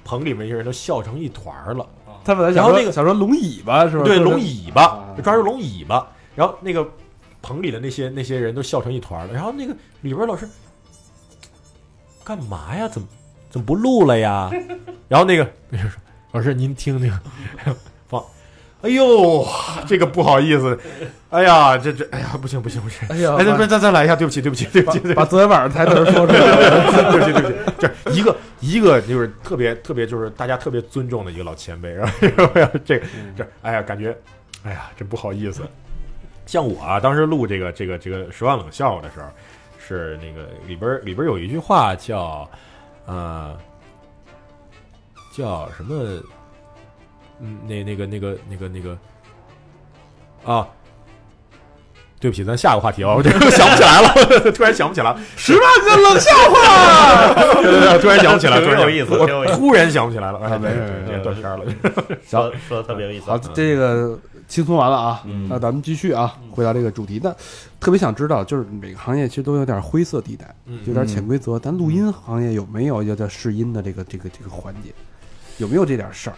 [0.05, 1.87] 棚里面一些人都笑成一团儿了。
[2.25, 4.05] 他本来想说然后那个想说龙尾巴是吧？
[4.05, 6.87] 对，龙尾巴啊，抓住龙尾巴，然后那个
[7.41, 10.47] 棚里的那些那些人都笑成一团了，然后那个里边老师
[12.23, 12.87] 干嘛呀？
[12.87, 13.09] 怎么
[13.49, 14.51] 怎么不录了呀？
[15.09, 15.99] 然后那个那个说
[16.33, 17.11] 老师您听听
[17.65, 17.75] 放，
[18.81, 19.45] 哎呦，
[19.89, 20.79] 这个不好意思，
[21.31, 27.11] 哎呀，这这哎呀不行不行不行，哎呀，哎，再再再来一下，对不起对不起对不起把昨天晚上台词说出来了。
[27.11, 32.13] 对不起，对不起，这一个一个就是特别特别就是大家特别尊重的一个老前辈， 然后
[32.55, 33.07] 然后这个
[33.37, 34.17] 这哎呀，感觉
[34.63, 35.63] 哎呀，真不好意思。
[36.47, 39.27] 像我啊，当时录这个这个这个十万冷笑话的时候，
[39.85, 42.49] 是那个里边里边有一句话叫
[43.07, 43.57] 呃
[45.37, 46.23] 叫什么？
[47.41, 48.99] 嗯，那那个那个那个那个
[50.45, 50.67] 啊。
[52.21, 55.21] 对不起，咱下个话题啊，我这个想不起来了， 突然想不起来了。
[55.37, 57.33] 十万个冷笑话，
[57.63, 59.25] 对对对，突然想不起来， 突然有意思我
[59.55, 61.65] 突然想不起来了，哎，啊没事没事断片了。
[62.27, 63.27] 说说的特别有意思。
[63.27, 64.19] 好，这个
[64.49, 67.21] 轻松完了啊，嗯那咱们继续啊，回到这个主题。
[67.23, 67.33] 那
[67.79, 71.57] 特别想知道，就是每个行业其实都有点灰色地带，嗯有点潜规则。
[71.57, 74.91] 咱录音行业有没有要叫试音的这个这个这个环节？
[75.59, 76.37] 有没有这点事儿？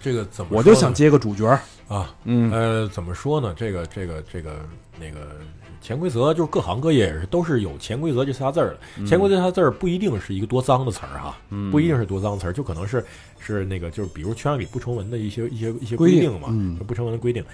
[0.00, 0.50] 这个怎么？
[0.56, 3.54] 我就想接个主角儿，啊，嗯呃，怎么说呢？
[3.56, 4.64] 这个这个这个
[5.00, 5.36] 那个
[5.80, 9.06] 潜规则，就是各行各业也是都是有潜规则这仨字儿的。
[9.06, 11.38] 潜规则这仨字儿不一定是一个多脏的词儿哈，
[11.70, 13.04] 不一定是多脏词儿，就可能是
[13.38, 17.44] 是那个就是比如圈里不成文的一些一些一些规规定定嘛，嗯不成文的规定。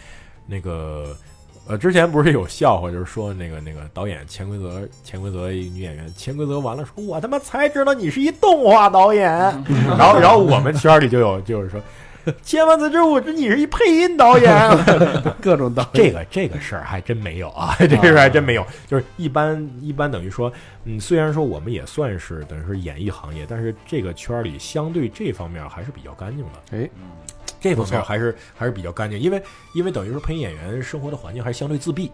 [0.49, 1.16] 那个
[1.69, 9.29] 呃，之前不是有笑话，就是说那个那个导演潜规则，潜规则一女演员潜规则完了说，我他妈才知道你是一动画导演。
[9.99, 11.81] 然后然后我们圈里就有就是说。
[12.43, 14.53] 千万次之我知你是一配音导演，
[15.41, 18.67] 各种道这个这个事儿还真没有啊， 这个事儿还真没有。
[18.89, 20.53] 就是一般一般等于说，
[20.87, 26.77] 嗯，虽然说我们也算是等于是演艺行业，但是这个圈儿里相对这方面还是比较干净的。
[26.77, 26.91] 哎，
[27.61, 29.42] 这方面还是还是比较干净，因为
[29.74, 32.11] 因为等于说配音演员生活的环境还是相对自闭，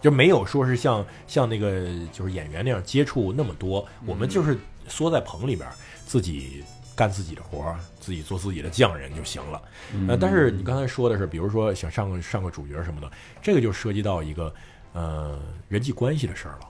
[0.00, 4.56] 就没有说是像像那个就是演员那样接触那么多，我们就是
[4.88, 5.68] 缩在棚里边
[6.06, 6.64] 自己
[6.96, 9.62] 干自己的活儿，自己做自己的匠人就行了。
[10.08, 13.10] 呃，但是你刚才说的是，比如说想上个上个主角什么的，
[13.40, 14.52] 这个就涉及到一个
[14.92, 16.68] 呃人际关系的事儿了。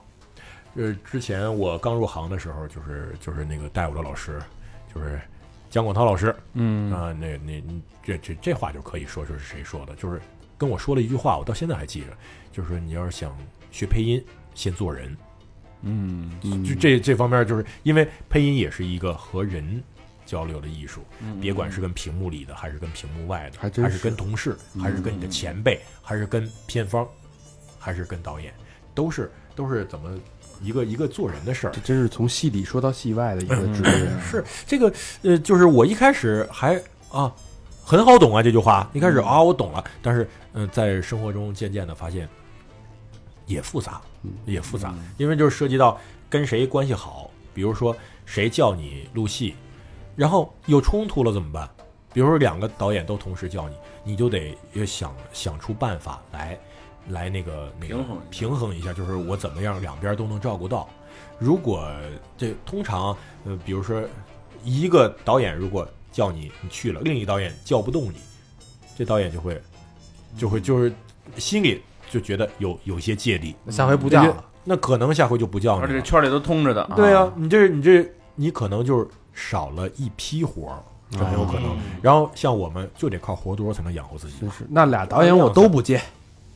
[0.75, 4.41] 呃，之前我刚入行的时候，就是就是那个带我的老师，
[4.93, 5.21] 就是
[5.73, 7.59] 姜广涛老师，嗯啊、那那
[8.03, 10.21] 这这这话就可以说说是谁说的，就是
[10.55, 12.15] 跟我说了一句话，我到现在还记着，
[12.51, 13.35] 就是说你要是想
[13.71, 15.17] 学配音，先做人。
[15.81, 16.31] 嗯
[16.63, 19.83] 就这这方面，就是因为配音也是一个和人
[20.27, 21.01] 交流的艺术，
[21.41, 27.09] 别管是跟屏幕里的，还是跟屏幕外的，还是跟同事，还是跟你的前辈，还是跟片方，
[27.79, 28.53] 还是跟导演，
[28.93, 30.15] 都是都是怎么
[30.63, 31.81] 一个一个做人的事儿这。
[31.81, 34.09] 真是从戏里说到戏外的一个职业。
[34.19, 34.91] 是这个
[35.21, 37.31] 呃，就是我一开始还啊
[37.83, 42.27] 很好懂啊这句话，一开始啊我懂了，但是嗯、呃在生活中渐渐的发现
[43.45, 44.01] 也复杂，
[44.45, 45.99] 也复杂，因为就是涉及到
[46.29, 47.95] 跟谁关系好，比如说
[48.25, 49.53] 谁叫你录戏，
[50.15, 51.69] 然后有冲突了怎么办？
[52.13, 56.57] 比如说两个导演都同时叫你，你就得要想想出办法来
[57.09, 60.87] 来那个那个平衡平衡一下，就是我怎么样两边都能照顾到。
[61.39, 61.87] 如果
[62.37, 64.01] 这通常呃，比如说
[64.63, 68.15] 一个导演如果叫你你去了，另一导演叫不动你，
[68.95, 69.61] 这导演就会
[70.37, 70.93] 就会就是
[71.37, 74.45] 心里就觉得有有一些芥蒂，下回不叫了。
[74.63, 75.87] 那可能下回就不叫了。
[75.87, 80.79] 且圈里都通着的，对啊，你这你这你可能就是少了一批活儿，
[81.11, 81.75] 这很有可能。
[82.01, 84.35] 然后像我们就得靠活多才能养活自己。
[84.69, 86.01] 那俩导演我都不接，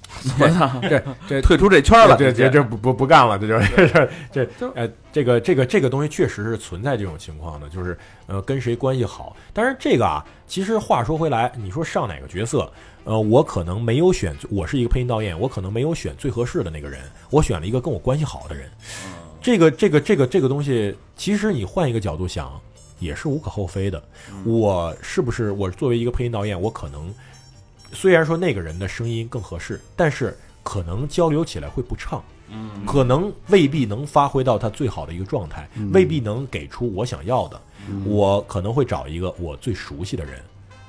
[0.39, 9.35] 我操，这这退出这圈了，这这这这不不不干了，这就是这这呃，这个这个这个东西确实是存在这种情况的，就是呃跟谁关系好。
[9.53, 12.71] 但是这个啊，其实话说回来，你说上哪个角色，
[13.03, 18.69] 呃，我可能没有选，我是一个配音导演，我可能没有选最合适的那个人，我选了一个跟我关系好的人。
[19.41, 22.59] 这个这个这个这个东西，其实你换一个角度想，
[22.99, 24.01] 也是无可厚非的。
[24.43, 27.13] 我是不是我作为一个配音导演，我可能
[27.93, 32.85] 虽然说那个人的声音更合适，但是可能交流起来会不畅，嗯。
[32.85, 35.91] 可能未必能发挥到他最好的一个状态，嗯。
[35.91, 37.61] 未必能给出我想要的。
[38.03, 40.41] 我可能会找一个我最熟悉的人，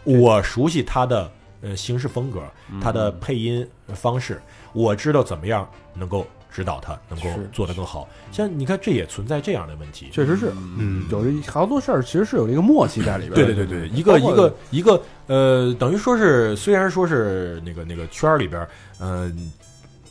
[0.02, 1.30] 我熟悉他的
[1.60, 2.42] 呃行事风格，
[2.80, 4.42] 他的配音方式，
[4.72, 6.26] 我知道怎么样能够
[6.58, 8.08] 指导他，能够做得更好。
[8.32, 10.08] 像你看，这也存在这样的问题。
[10.10, 13.34] 确实是，嗯有一好多事儿其实是有这个默契在里边。
[13.36, 18.66] 对对对对，一个一个一个呃，等于说是虽然说是那个那个圈儿里边，
[18.98, 19.52] 嗯、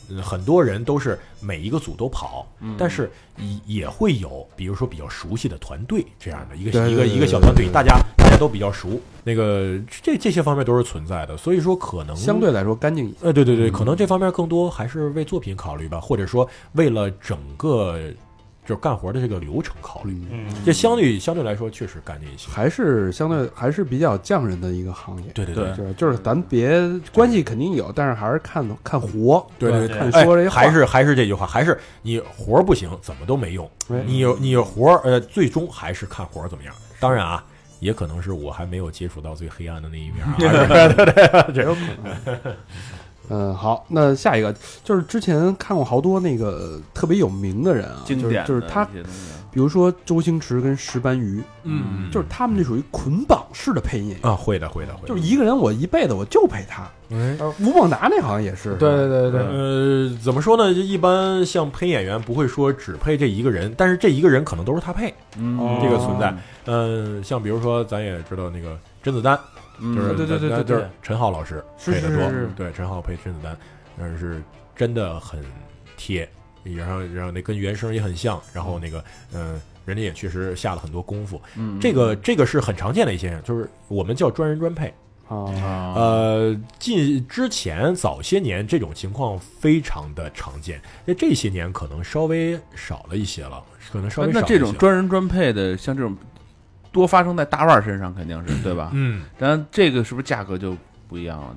[0.08, 7.94] 呃，很多人都是每一个组都跑，但是也也会有，比如说比较熟悉的团队这样的一个一个一个小团队，大家
[8.38, 13.16] 都比较熟，那个这这些方面都是存在的，所以说可能相对来说干净一些。
[13.22, 17.98] 呃，对对对，可能这方面更多还是为作品考虑吧，或者说为了整个
[18.64, 22.50] 就是干活的这个流程考虑，嗯，嗯，这相对相对来说确实干净一些。
[22.50, 25.30] 还是相对还是比较匠人的一个行业。
[25.32, 26.70] 对对对就是就是咱别
[27.12, 29.44] 关系肯定有，但是还是看看活。
[29.58, 33.68] 对对看哎说这话还是还是这句话，还是你活不行，怎么都没用。
[33.88, 36.74] 哎你有你有活，呃，最终还是看活怎么样。
[37.00, 37.42] 当然啊，
[37.80, 40.34] 也可能是我还没有接触到最黑暗的那一面啊。
[41.54, 42.56] 这有可能。
[43.30, 48.88] 嗯，好，那下一个就是之前看过好多那个特别有名的人啊，就是经典就是他
[49.58, 52.08] 比如说周星驰跟石斑鱼，嗯。
[52.12, 55.08] 就是他们这属于捆绑式的配音，啊，会的会的会的。
[55.08, 56.88] 就是一个人我一辈子我就配他。
[57.58, 60.72] 吴孟达那好像也是，对对对对，呃，怎么说呢？
[60.72, 65.12] 就一般像配演员不会说只配这一个人，但是这一个人可能都是他配。
[65.36, 66.32] 嗯，这个存在。
[66.66, 69.36] 嗯，像比如说咱也知道那个甄子丹，
[69.80, 69.96] 嗯。
[69.96, 72.18] 就是对对对对就是对陈浩老师是配的多。
[72.18, 72.30] 是是。
[72.30, 73.56] 是，对，陈浩配甄子丹，
[73.98, 74.40] 但是
[74.76, 75.42] 真的很
[75.96, 76.28] 贴，
[76.74, 84.92] 然后然后那跟原声也很像，然后那个嗯、人家也确实下了很多功夫，嗯这个这个是很常见的一现象，就是我们叫专人专配。
[85.28, 93.62] 啊，啊呃，近之前早些年这种情况非常的常见，那这些年可能稍微少了一些了，
[93.92, 96.16] 可能稍微少那了一些这种专人专配的，像这种
[96.90, 98.90] 多发生在大腕儿身上，肯定是对吧？
[98.94, 99.24] 嗯。
[99.38, 100.74] 但这个是不是价格就
[101.06, 101.54] 不一样了？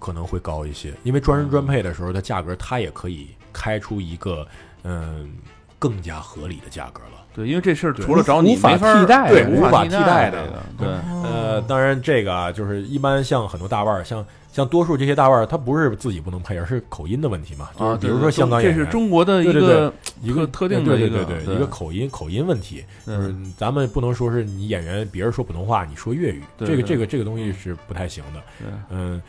[0.00, 4.46] 可能会高一些，因为专人专配的时候，它价格它也可以开出一个
[4.84, 5.32] 嗯
[5.78, 7.18] 更加合理的价格了。
[7.34, 10.86] 对，因为这事儿除了找你无法没法替代对无无法替替代代的对，
[11.22, 14.22] 呃，当然这个啊，就是一般像很多大腕儿，像
[14.52, 17.70] 像多数这些大腕儿，他不是自己不能配，而是口音的问题嘛。
[17.74, 18.78] 就是啊，比如说香港演员。
[18.80, 19.90] 这是，中国的一个
[20.20, 21.54] 一个特特定的对对一个对对对。
[21.54, 23.16] 一个口音口音问题，对。
[23.16, 28.42] 就是咱们不能说是你演员别人说普通话，你说粤语，这个这个这个东西是不太行的。
[28.90, 29.22] 嗯，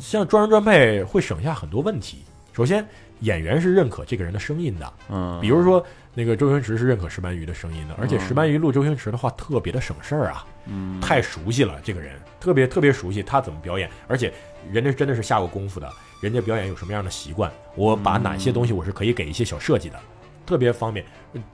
[0.00, 2.24] 像专人专配会省下很多问题。
[2.52, 2.84] 首先，
[3.20, 8.20] 演员是认可这个人的声音的，嗯，比如说那个周星驰是认可石斑鱼的声音的，而且嗯。
[8.20, 11.00] 石斑鱼录周星驰的话特别的省事儿啊，嗯。
[11.00, 14.32] 太熟悉了这个人，特别特别熟悉他怎么表演，而且
[14.72, 15.90] 人家真的是下过功夫的，
[16.20, 19.98] 人家表演有什么样的习惯，我把哪些东西我是可以给一些小设计的，
[20.46, 21.04] 特别方便，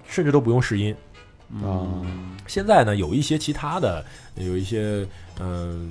[0.06, 0.94] 甚至都不用试音。
[1.50, 2.36] 嗯。
[2.46, 4.04] 现在呢，有一些其他的，
[4.36, 5.06] 有一些
[5.40, 5.90] 嗯，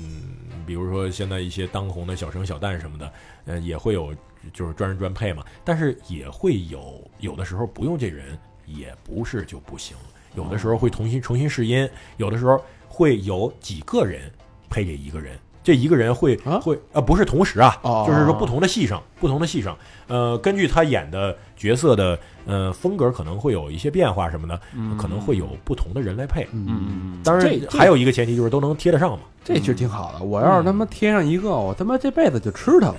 [0.65, 3.13] 比如说现在一些当红的小生小旦什么的，
[3.45, 4.13] 呃，也会有
[4.53, 9.95] 就是专人专配嘛，但是也会有有的时候不用这人，也不是就不行，
[10.35, 11.87] 有的时候会重新重新试音，
[12.17, 14.31] 有的时候会有几个人
[14.69, 15.37] 配给一个人。
[15.63, 19.75] 这一个人会啊会呃不是同时啊，哦就是说不同的戏上，不同的戏上，
[20.05, 24.61] 呃，根据他演的角色的呃风格可能会有一些变化什么的，
[24.95, 26.47] 可能会有不同的人来配。
[26.51, 29.21] 嗯，嗯当然这，还有一个前提就是都能贴得上嘛。
[29.43, 30.23] 这其实挺好的。
[30.23, 32.95] 我要是他妈贴上一个，我他妈这辈子就吃他了。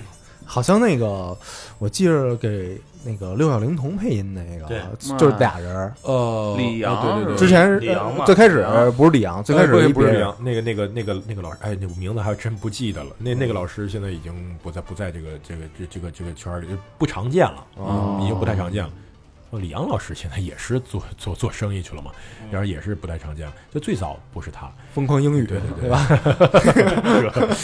[0.46, 1.36] 好像那个
[1.78, 4.80] 我记着给那个六小龄童配音那个对，
[5.18, 5.92] 就是俩人儿。
[6.02, 8.64] 呃李阳对对对，之前是李阳嘛最开始
[8.96, 13.10] 不是李阳，最开始不是李阳，那个那个那个那个老师，哎，那个名字还真不记得了。
[13.18, 16.66] 那那个老师现在已经不在不在这个这个这这个这个圈里，
[16.96, 18.90] 不常见了，哦已经不太常见了。
[19.56, 22.10] 哦李阳老师现在也是做做做生意去了嘛，
[22.50, 23.50] 然后也是不太常见。
[23.72, 25.88] 就最早不是他，疯狂英语，对对对。
[25.88, 26.06] 对吧？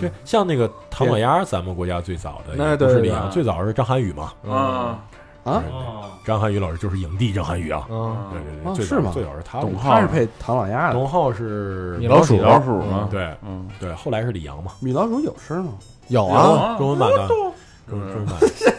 [0.00, 4.32] 这 像那个唐老鸭，咱们国家最早的那也不是对对李阳，最早是张涵予嘛。
[4.48, 4.98] 啊。
[5.44, 5.60] 啊？
[5.72, 15.72] 哦，张涵予老师就是影帝张涵予啊，嗯，对对对，哦是吗最早最早是他，董浩他是配唐老鸭的，董浩是米老鼠米老鼠嘛，对嗯，对，后来是李阳嘛，米老鼠有声吗？
[16.08, 18.71] 有有啊，啊中文版的，中文版，嗯，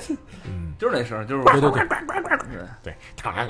[0.84, 1.88] 就是那声儿，就是对对对。
[1.88, 3.47] 对，对，唐唐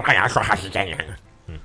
[0.00, 0.98] 老鸭说话是这样，
[1.48, 1.58] 嗯，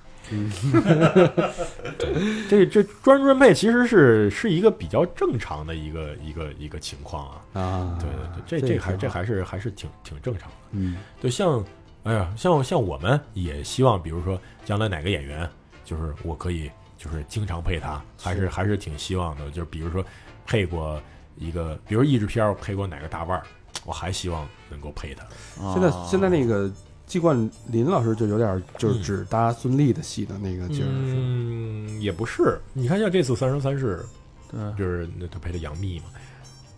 [2.49, 10.55] 这这专专配其实是是一个比较正常的一个一个一个情况啊，啊，对对对，这这这还这还是还是挺挺正常的。
[10.71, 10.97] 嗯。
[11.21, 11.63] 就像，
[12.01, 15.47] 哎呀，像像我们也希望，比如说将来哪个演员，
[15.85, 19.47] 就是我可以就是经常配他，还是还是挺希望的。
[19.51, 20.03] 就是比如说
[20.43, 20.99] 配过
[21.35, 23.45] 一个，比如译制片配过哪个大腕儿，
[23.86, 25.25] 我还希望能够配他。
[25.73, 26.69] 现在哦现在那个
[27.05, 34.05] 季冠霖老师就有点就是嗯只搭孙俪的戏的那个劲儿，嗯，也不是，你看像这次《三生三世
[34.51, 36.05] 对》，就是那他配的杨幂嘛，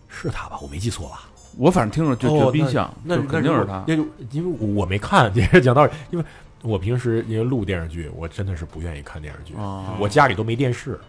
[0.08, 0.60] 是他吧？
[0.62, 1.24] 我没记错吧？
[1.58, 3.84] 我反正听着就哦就逼像，就肯定是他。
[3.88, 6.24] 因为因为我没看，也 是讲道理，因为
[6.62, 11.00] 我平时因为录电视剧，我真的是不愿意看电视剧，啊我家里都没电视。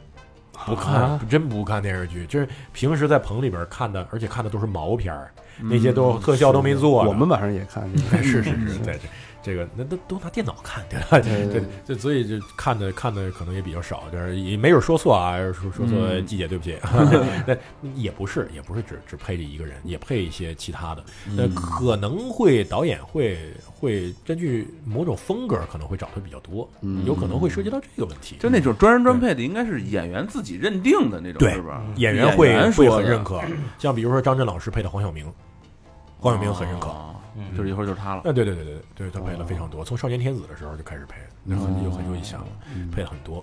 [0.67, 7.09] 不看，啊真不看电视剧，就是平时在棚里边看的，而且看的都是毛片儿，嗯那些都特效都没做的。
[7.09, 7.89] 我们晚上也看，
[8.23, 9.09] 是 是是，对这
[9.43, 11.19] 这个那都都拿电脑看，对吧？
[11.27, 16.77] 对对这所以就看的看的可能也比较少，就是也没准说错啊，说说错，嗯季姐对不起。
[17.47, 17.57] 那
[17.95, 21.03] 也不是也不是只只配这一个人，也配一些其他的。
[21.35, 28.37] 那嗯可能会导演会会根据某种风格，可能会找的比较多，嗯有可能会涉及到这个问题。
[28.41, 31.83] 就那种专人专配的，应该是演员自己认定的那种，对是吧？
[31.97, 33.41] 演员会会很认可，
[33.79, 35.25] 像比如说张震老师配的黄晓明，
[36.21, 36.89] 黄晓明很认可。
[36.89, 37.07] 哦
[37.57, 38.23] 就是一会儿就是他了。
[38.23, 42.47] 啊，对对对对对，他配了非常多，从少年天子的时候就开始配，那很有很久以前了，
[42.93, 43.43] 配了很多，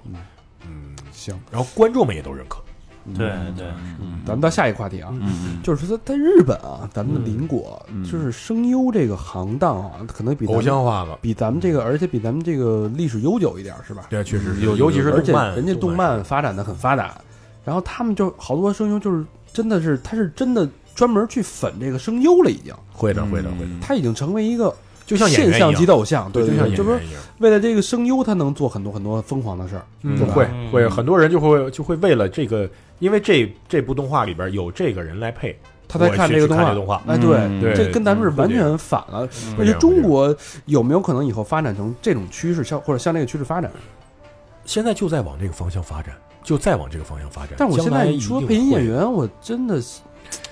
[0.62, 2.60] 嗯，行，然后观众们也都认可，
[3.18, 3.66] 对对，
[4.00, 4.20] 嗯。
[4.26, 8.04] 咱们到下一个话题啊，嗯就是说在日本啊，咱们的邻国嗯。
[8.04, 14.06] 就是声优这个行当啊，可能比咱偶像化了，比咱们这个，而且比咱们这个历史悠久一点，是吧？
[14.10, 17.20] 对，确实尤其是而且动漫，人家动漫发展的很发达，
[17.64, 22.74] 然后他们就好多声优就是真的是他是真的专门去粉这个声优了，已经。
[22.92, 24.76] 会的会的会的，嗯他已经成为一个
[25.06, 30.72] 就像演员现象级，的偶像，对就像演员一样，为了这个声优，他能做很多很多疯狂的事儿，嗯，会嗯。
[30.72, 32.68] 会很多人就会就会为了这个，
[32.98, 35.56] 因为这这部动画里边有这个人来配，
[35.88, 36.74] 他在看这个动画。
[36.74, 37.62] 动画，哎，对，嗯。
[37.62, 39.30] 对这跟咱们是完全反了。
[39.60, 40.36] 而且中国
[40.66, 43.72] 有没有可能以后发展成这种趋势，像或者向这个趋势发展？
[44.66, 47.52] 现在就在往这个方向发展，就在往这个方向发展。
[47.58, 50.02] 但我现在说配音演员，我真的是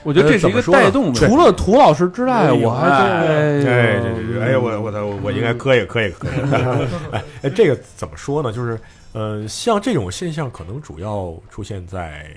[0.04, 6.88] 我觉得这是一个带动，除了涂老师之外，我还真哎对哎对对对，哎呀，我我操，我应该磕一个磕一个磕一个。
[7.42, 8.54] 哎，这个怎么说呢？
[8.54, 8.80] 就是
[9.14, 12.30] 呃，像这种现象，可能主要出现在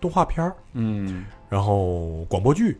[0.00, 2.76] 动画片儿，嗯然后广播剧，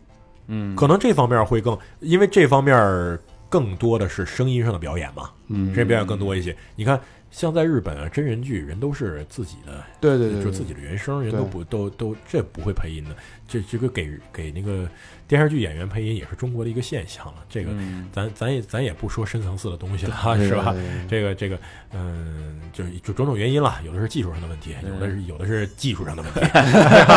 [0.47, 3.17] 嗯，可能这方面会更，因为这方面
[3.47, 6.53] 更多的是声音上的表演嘛，嗯这表演更多一些。
[6.75, 6.99] 你看，
[7.31, 13.15] 像在日本啊，真人剧人都是自己的，对对对，就自己的原声，人都不都都这不会配音的。
[13.47, 14.87] 这这个给给那个
[15.27, 17.35] 电视剧演员配音也是中国的一个现象了。
[17.49, 20.75] 这个嗯咱咱也咱也不说深层次的东西了，对 是吧？？
[21.09, 21.57] 这个这个，
[21.93, 26.39] 嗯，就就种种原因了，有的是技术上的问题，有的是有的是技术上的问题。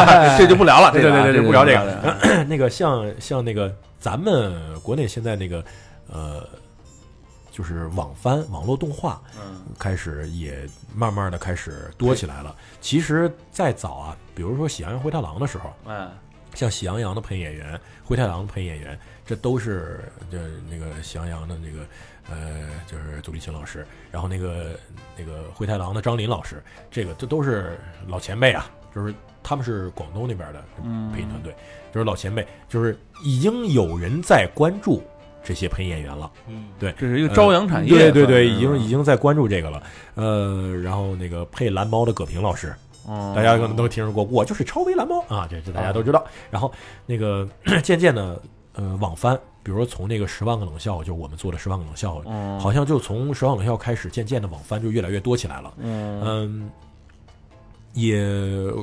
[0.39, 1.85] 这就不聊了，对对对对，这个啊不聊这个。
[2.39, 2.45] 个。
[2.45, 5.65] 那个像像那个咱们国内现在那个
[6.09, 6.47] 呃，
[7.55, 9.63] 就是网番网络动画嗯。
[9.79, 12.55] 开始也慢慢的开始多起来了。
[12.81, 16.11] 其实再早啊，比如说《喜羊羊灰太狼》的时候，嗯，
[16.55, 20.39] 像喜羊羊的配音演员、灰太狼的配音演员，这都是这
[20.69, 21.87] 那个喜羊羊的那个
[22.31, 24.79] 呃，就是杜立琴老师，然后那个
[25.17, 31.11] 那个灰太狼的张林老师，这个这都是老前辈啊，就是他们是广东那边的嗯。
[31.13, 31.55] 配音团队，
[31.93, 35.03] 就是老前辈，就是已经有人在关注
[35.45, 36.31] 这些配音演员了。
[36.49, 39.83] 嗯，对这是一个朝阳产业，对对对，已经已，经在关注这个了。
[40.15, 42.75] 呃，然后那个配蓝猫的葛平老师，
[43.07, 46.25] 哦大家可能都听说过，我就是超威蓝猫啊，这这大家都知道。
[46.51, 46.73] 然后
[47.05, 47.47] 那个
[47.85, 48.41] 渐渐的，
[48.73, 55.75] 呃，网翻，比如说从那个十万个冷笑，就是我们做的十万个冷笑，哦好像就从十万个冷笑开始，渐渐的网翻就越来越多起来了。
[55.79, 56.71] 嗯嗯，
[57.93, 58.19] 也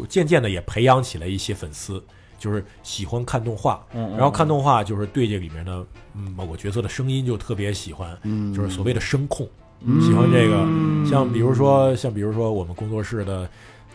[0.08, 2.02] 渐渐的也培养起来一些粉丝，
[2.42, 5.86] 就是喜欢看动画，嗯，然后看动画就是对这里面的
[6.16, 9.48] 嗯某个角色的声音就特别喜欢，嗯就是所谓的声控，
[9.82, 10.56] 嗯喜欢这个。
[10.66, 13.48] 嗯像比如说，像比如说我们工作室的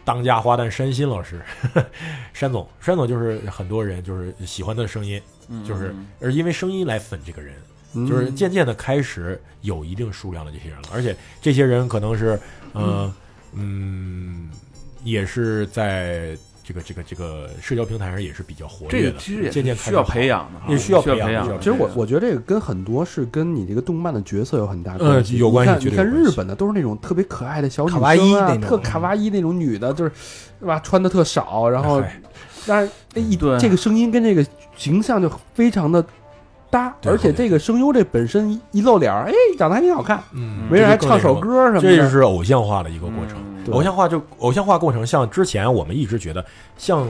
[0.05, 1.43] 当家花旦山新老师，
[2.33, 7.55] 山总，山总就是很多人就是喜欢他的声音，嗯就是而因为声音来粉这个人，
[7.95, 8.07] 嗯。
[8.07, 12.39] 就是渐渐的开始有一定数量的这些人了，而且这些人可能是，
[12.73, 13.13] 呃，
[13.55, 14.51] 嗯，
[15.03, 16.37] 也是在
[16.67, 21.59] 这个这个这个社交平台上也是比较活跃的，个其实也渐渐需要培养的，也需要培养需要养。
[21.61, 25.39] 其实我我觉得这个跟很多是跟你这个动漫的角色有很大呃关系。
[25.39, 30.11] 有关系你看日本的都是那种特别可爱的小女卡哇伊生啊，那种特卡哇伊那种女的，就是
[30.59, 30.81] 对吧？
[30.81, 32.03] 穿的特少，然后
[32.67, 34.45] 但是哎一对这个声音跟这个
[34.77, 36.05] 形象就非常的
[36.69, 41.89] 搭，而且这个声优这本身一一露脸儿，哎，长得还挺好看，嗯，没人还唱首歌什么的。
[41.89, 43.39] 这就是偶像化的一个过程。
[43.73, 46.45] 偶像化就偶像化过程，像之前我们一直觉得，
[46.77, 47.07] 像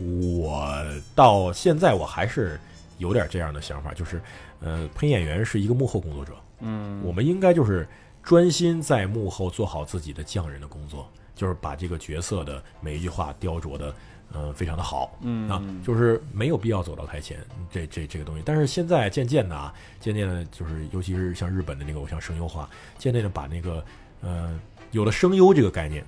[0.00, 0.84] 我
[1.14, 2.58] 到现在我还是
[2.98, 4.20] 有点这样的想法，就是
[4.60, 7.86] 呃，配音演员是一个幕后工作者，嗯，我们应该就是
[8.22, 13.94] 专心在幕后做好自己的匠人的工作，就是把这个角色的每一句话雕琢的
[14.32, 15.48] 呃非常的好，嗯。
[15.48, 17.38] 啊，就是没有必要走到台前，
[17.70, 18.42] 这这这个东西。
[18.44, 22.68] 但是现在渐渐的啊，渐渐的，就是尤其是像日本的那个偶像声优化，
[22.98, 23.84] 渐渐的把那个
[24.22, 24.58] 呃
[24.94, 26.02] 有了声优这个概念，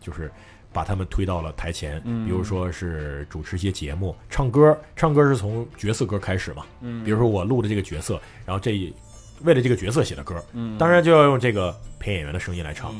[0.00, 0.30] 就是
[0.72, 2.00] 把他们推到了台前。
[2.04, 6.64] 嗯比如说是主持一些节目，唱歌，唱歌是从角色歌开始嘛。
[6.80, 8.92] 嗯比如说我录的这个角色，然后这
[9.42, 12.94] 为了这个角色写的歌，嗯当然就要用这个配音演员的声音来唱。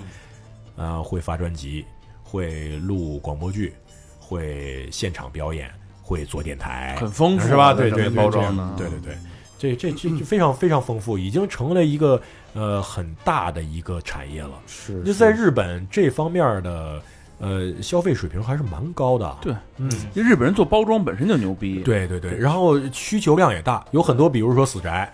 [0.77, 1.85] 啊、会发专辑，
[2.23, 3.75] 会录广播剧，
[4.21, 5.69] 会现场表演，
[6.03, 7.75] 会做电台，很丰富啊是吧？
[7.75, 9.19] 对对对，包装的对对对，这
[9.59, 12.21] 这这这非常非常丰富，已经成了一个
[12.55, 14.53] 呃很大的一个产业了。
[14.67, 17.03] 是就在日本这方面的
[17.41, 19.37] 呃消费水平还是蛮高的。
[19.43, 19.91] 对，嗯。
[20.15, 25.13] 因为日本人做包装本身就牛逼，对对对，然后需求量也大，有很多，比如说死宅，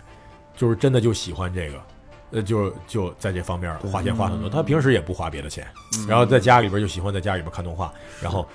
[0.57, 1.81] 就是真的就喜欢这个，
[2.33, 4.49] 呃，就就在这方面花钱花很多。
[4.49, 5.67] 他平时也不花别的钱，
[6.09, 7.93] 然后在家里边就喜欢在家里边看动画，
[8.23, 8.47] 然后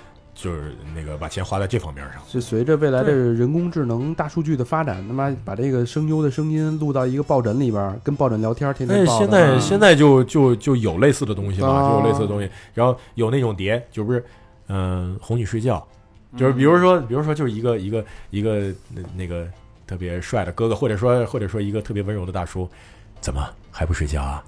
[0.42, 2.22] 就是那个把钱花在这方面上。
[2.28, 9.24] 就随着未来的人工智能、大数据的发展，他妈把这个声优的声音录到一个抱枕里边儿，跟抱枕聊天，天天但是抱着。
[9.26, 14.24] 现在啊现在就就就有类似的东西嘛，啊就有类似的东西，然后有那种碟，就不是
[14.68, 15.86] 嗯、哄你睡觉，
[16.36, 19.46] 就是比如说比如说就是一个一个一个那那个
[19.86, 22.68] 特别帅的哥哥，或者说或者说一个特别温柔的大叔，
[23.20, 24.42] 怎么还不睡觉啊？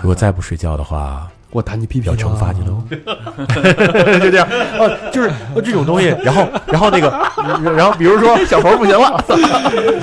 [0.00, 2.82] 如果再不睡觉的话，我弹你屁屁要惩罚你喽。
[4.20, 4.46] 就这样，
[4.78, 7.08] 哦，就是哦这种东西，然后然后那个，
[7.74, 9.24] 然后比如说小猴不行了，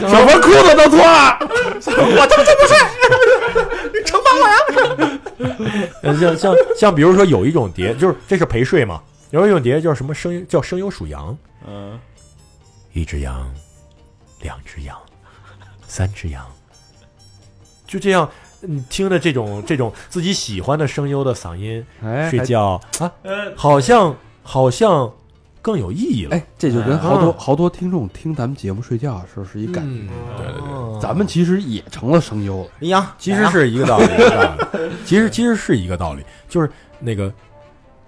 [0.09, 2.77] 小猴裤子都脱了，我他妈就不睡，
[4.03, 6.19] 惩罚我呀！
[6.19, 11.37] 像像像，比如说有一种碟，就是这是陪睡嘛，有一种碟叫什么声叫声优属羊，
[11.67, 11.99] 嗯，
[12.93, 13.47] 一只羊，
[14.41, 14.97] 两只羊，
[15.87, 16.43] 三只羊，
[17.87, 18.29] 就这样，
[18.67, 23.11] 你听着这种这种自己喜欢的声优的嗓音哎，睡觉啊，
[23.55, 25.11] 好像好像
[25.61, 26.35] 更有意义了。
[26.35, 27.35] 哎，这就跟好多啊。
[27.37, 29.89] 好多听众听咱们节目睡觉的时候是一感觉。
[29.89, 31.01] 嗯，对对对。
[31.01, 34.07] 咱们其实也成了声优了，一样，其实是一个道理，
[35.05, 37.31] 其实其实是一个道理，就是那个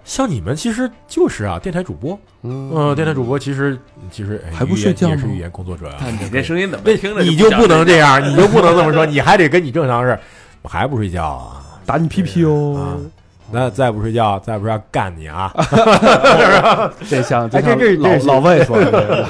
[0.04, 2.70] 像你们其实就是啊，电台主播，嗯。
[2.74, 3.78] 嗯，电台主播其实
[4.10, 10.18] 其实哎还不睡觉也是语言工作者啊，你这声音怎么那听着你就不就不能这样， 你就不能这么说，你还得跟你正常是，
[10.62, 11.62] 我还不睡觉啊？
[11.86, 13.00] 打你屁屁啊哦。
[13.50, 15.50] 那再不睡觉，再不睡觉干你啊！
[17.08, 19.26] 这像哎这像老老魏说的，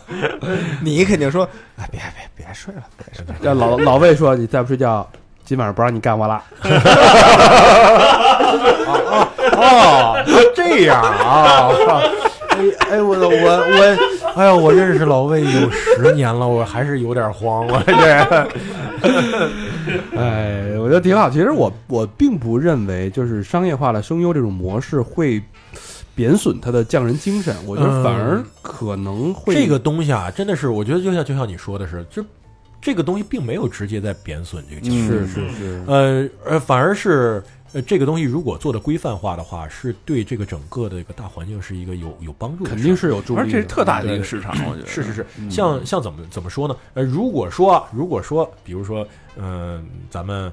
[0.80, 1.46] 你肯定说，
[1.76, 3.34] 哎，别别别睡了，别睡了。
[3.42, 5.06] 让老老魏说你再不睡觉，
[5.44, 6.42] 今晚上不让你干我了。
[9.52, 10.16] 哦，
[10.56, 11.68] 这样啊！
[12.60, 17.94] 哎哎，我我我，哎呀，我认识老魏有十年了，我还是有点慌，我这。
[20.16, 21.30] 哎，我觉得挺好。
[21.30, 25.42] 其实我我并不认为就是商业化的声优这种模式会
[26.14, 32.22] 贬损他的匠人精神，我觉得反而可能会这个东西啊，真的是，我觉得就像就像你说的是，就
[32.80, 37.42] 这个东西并没有直接在贬损这个精神，是是是，呃呃，反而是
[37.72, 43.36] 呃这个东西如果做的规范化的话，是对这个整个的一个大环境是一个有有帮助的，肯定是有助。
[43.36, 44.86] 而且是特大的一个市场，我觉得。
[44.86, 46.76] 是是是，像像怎么怎么说呢？
[46.94, 49.06] 呃，如果说如果说，比如说，
[49.36, 50.52] 嗯、咱们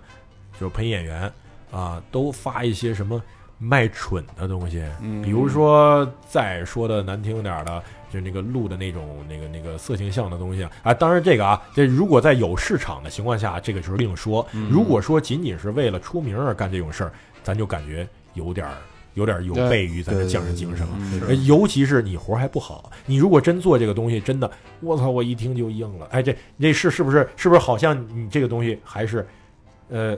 [0.59, 1.31] 就是配音演员
[1.71, 3.21] 啊，都发一些什么
[3.57, 4.83] 卖蠢的东西，
[5.23, 14.45] 比如说再说的难听点儿的，就那个录的那种那个那个色情像的东西啊啊，当然这个啊，这如果在有市场的情况下，这个就是另说。
[14.69, 17.11] 如果说仅仅是为了出名而干这种事儿，
[17.43, 18.77] 咱就感觉有点儿
[19.15, 20.97] 有点儿有悖于咱的匠人精神了。
[21.27, 24.49] 呃尤其是你活儿还不好，你如果真做这个东西，真的，
[24.79, 26.07] 我操，我一听就硬了。
[26.11, 29.27] 哎，这这是是不是是不是好像你这个东西还是，
[29.89, 30.17] 呃，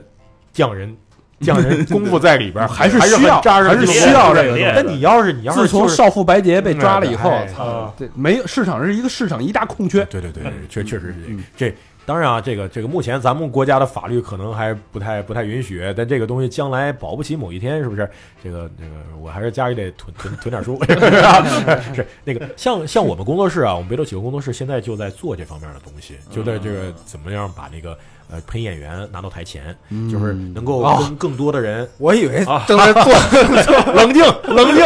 [0.52, 0.94] 匠人
[1.40, 10.04] 匠人 功夫在里边，还是需要还是需要这个但你要是你要是自从少妇白洁被抓了以后哎，操，对没有市场是一个市场一大空缺。
[10.06, 11.74] 对对对，确确实是嗯这。
[12.06, 18.08] 当然啊，这个这个目前咱们国家的法律可能还不太不太允许，但这个东西将来保不齐某一天是不是？
[18.42, 21.80] 这个这个我还是家里得囤囤囤点书， 是吧？
[21.94, 27.96] 是那个像像我们工作室啊，我们北斗企鹅工作室现在就在做这方面的东西，就在这个怎么样把那个
[28.32, 29.74] 呃陪演员拿到台前，
[30.10, 33.12] 就是能够跟更多的人我以为正在做，
[33.94, 34.84] 冷静冷静，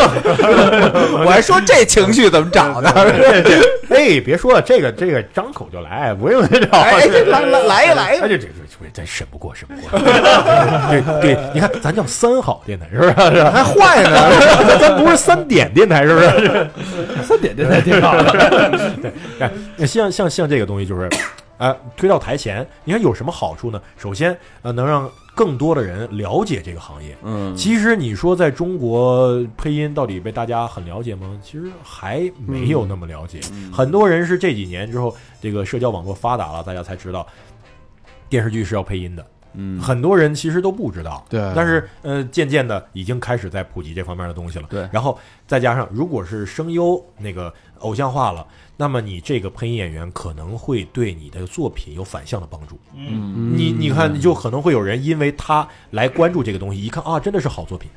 [1.25, 2.89] 我还说这情绪怎么找的？
[3.91, 6.79] 哎，别说了，这个这个张口就来，不用这找。
[6.79, 8.29] 哎，来来来呀来呀哎，！
[8.29, 9.99] 这这这咱审不过，审不过。
[10.01, 13.13] 对对，你看，咱叫三好电台，是不是？
[13.13, 16.69] 还坏呢，咱不是三点电台，是不是？
[17.27, 18.93] 三点电台挺好的。
[19.77, 21.09] 对，像像像这个东西，就是，
[21.59, 23.81] 呃，推到台前，你看有什么好处呢？
[23.97, 27.17] 首先，呃，能让更多的人了解这个行业。
[27.23, 31.39] 嗯，其实你说在中国配音到底被大家很了解吗？
[31.43, 33.41] 其实还没有那么了解。
[33.53, 37.27] 嗯很多人是这几年之后，这个社交网络发达了，大家才知道
[38.29, 39.25] 电视剧是要配音的。
[39.57, 41.25] 嗯很多人其实都不知道。
[41.29, 44.67] 对但是呃，渐渐的已经开始在普及这方面的东西了。
[44.69, 48.45] 对然后再加上，如果是声优那个偶像化了，
[48.77, 52.79] 那么你这个配音演员可能会对你的作品有反向的帮助。
[52.95, 57.89] 嗯你你看，你就可能会有人因为他来关注这个东西，一看啊，真的是好作品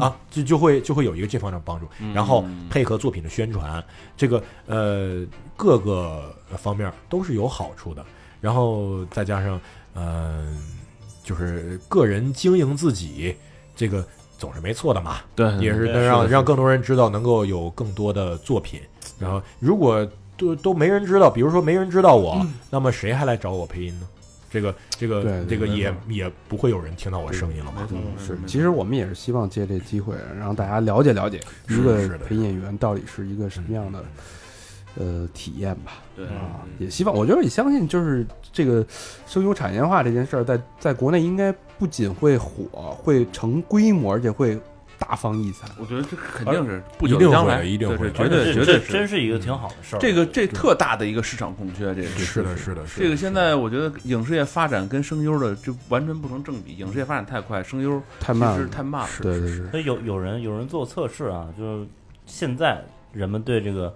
[0.00, 3.84] 啊，就就会就会有一个这方面的帮助，然后配合作品的宣传，
[4.16, 5.26] 这个呃
[5.56, 8.04] 各个方面都是有好处的。
[8.40, 9.60] 然后再加上
[9.92, 10.46] 呃，
[11.22, 13.36] 就是个人经营自己，
[13.76, 14.06] 这个
[14.38, 15.18] 总是没错的嘛。
[15.34, 18.80] 对也是能让让更多人知道，能够有更多的作品。
[19.18, 24.06] 然后如果都都没人知道，比如说没人知道我，那么谁还来找我配音呢？
[24.52, 27.88] 这个这个这个也也不会有人听到我声音了嘛。
[28.18, 31.38] 是，其实我们也是希望借这机会让大家了解了解
[31.68, 34.04] 一是个是配音演员到底是一个什么样的
[34.96, 36.02] 呃体验吧。
[36.16, 38.84] 对啊，也希望，我觉得也相信，就是这个
[39.24, 44.58] 声优产业化这件事儿，在在国内应该不仅会火，会成规模，而且会
[45.00, 45.66] 大放异彩。
[45.78, 49.98] 我觉得这肯定是不一定会久将来，一定会绝对绝对真是一个挺好的事儿。
[49.98, 53.04] 这个这特大的一个市场空缺，这个是的，是的，是的。
[53.04, 59.08] 这个现在我觉得影视业发展跟声优的就完全不成正比，影视业发展太快，声优其实太慢了，太慢了。
[59.22, 61.86] 对对对，所以有有人有人做测试啊，就是
[62.26, 62.80] 现在
[63.12, 63.92] 人们对这个，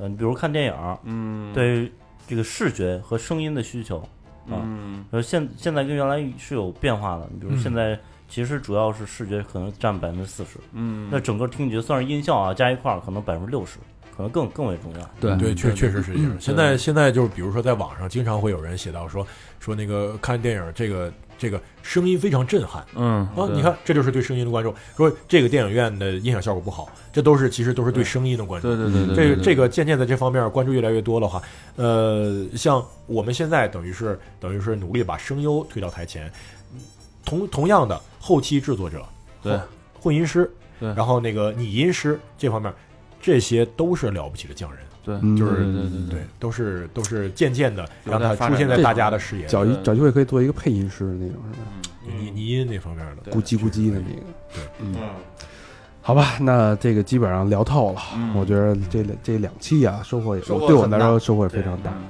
[0.00, 1.92] 嗯、比如看电影儿，嗯，，对
[2.26, 3.98] 这个视觉和声音的需求，
[4.48, 7.28] 啊嗯呃，现现在跟原来是有变化的。
[7.32, 13.78] 你比如嗯现在其实主要是视觉可能占百分之四十，嗯，那整个听觉算是音效啊加一块儿，可能百分之六十，
[14.16, 15.10] 可能更更为重要。
[15.18, 16.36] 对对，确确实是这样。
[16.38, 19.26] 现在现在就是，比如说在网上经常会有人写到说
[19.58, 24.74] 说那个看电影这个这个声音非常震撼嗯啊，你看这就是对声音的关注。
[24.96, 28.68] 说这个电影院的音响效果不好，这都是其实都是对声音的关注。
[28.68, 31.40] 对对对对，这个这个渐渐在这方面关注越来越多的话，
[31.76, 36.30] 呃，像我们现在等于是等于是努力把声优推到台前，
[37.24, 39.02] 同同样的后期制作者、
[39.42, 39.52] 对。
[39.52, 39.62] 混
[40.02, 40.92] 混音师，对。
[40.92, 42.70] 然后那个拟音师这方面，
[43.22, 45.18] 这些都是了不起的匠人，对。
[45.22, 51.66] 嗯就是对对对对，都是都是渐渐的让它有待发展的出现在大家的视野，找一找机会可以做一个配音师的那种，是吧？
[52.20, 53.32] 拟拟音那方面的。
[53.32, 54.22] 咕叽咕叽的那个，
[54.52, 54.94] 对，嗯，
[56.02, 58.00] 好吧，那这个基本上聊透了。
[58.14, 58.34] 嗯。
[58.36, 60.98] 我觉得这两这两期啊，收获也收获对我很大。
[60.98, 61.90] 来说收获也非常大。
[61.90, 62.04] 嗯。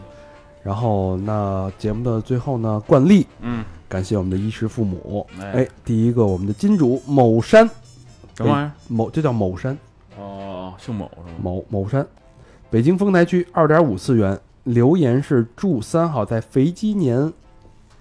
[0.65, 5.27] 然后那节目的最后呢，惯例嗯，感谢我们的衣食父母。
[5.41, 7.69] 哎哎，第一个我们的金主某山，
[8.37, 8.73] 什么玩意儿？
[8.89, 9.77] 某这叫某山，
[10.19, 11.39] 哦，姓某是吗？
[11.43, 12.07] 某某山，
[12.71, 17.33] 北京丰台区二点五次元，留言是祝三好在肥鸡年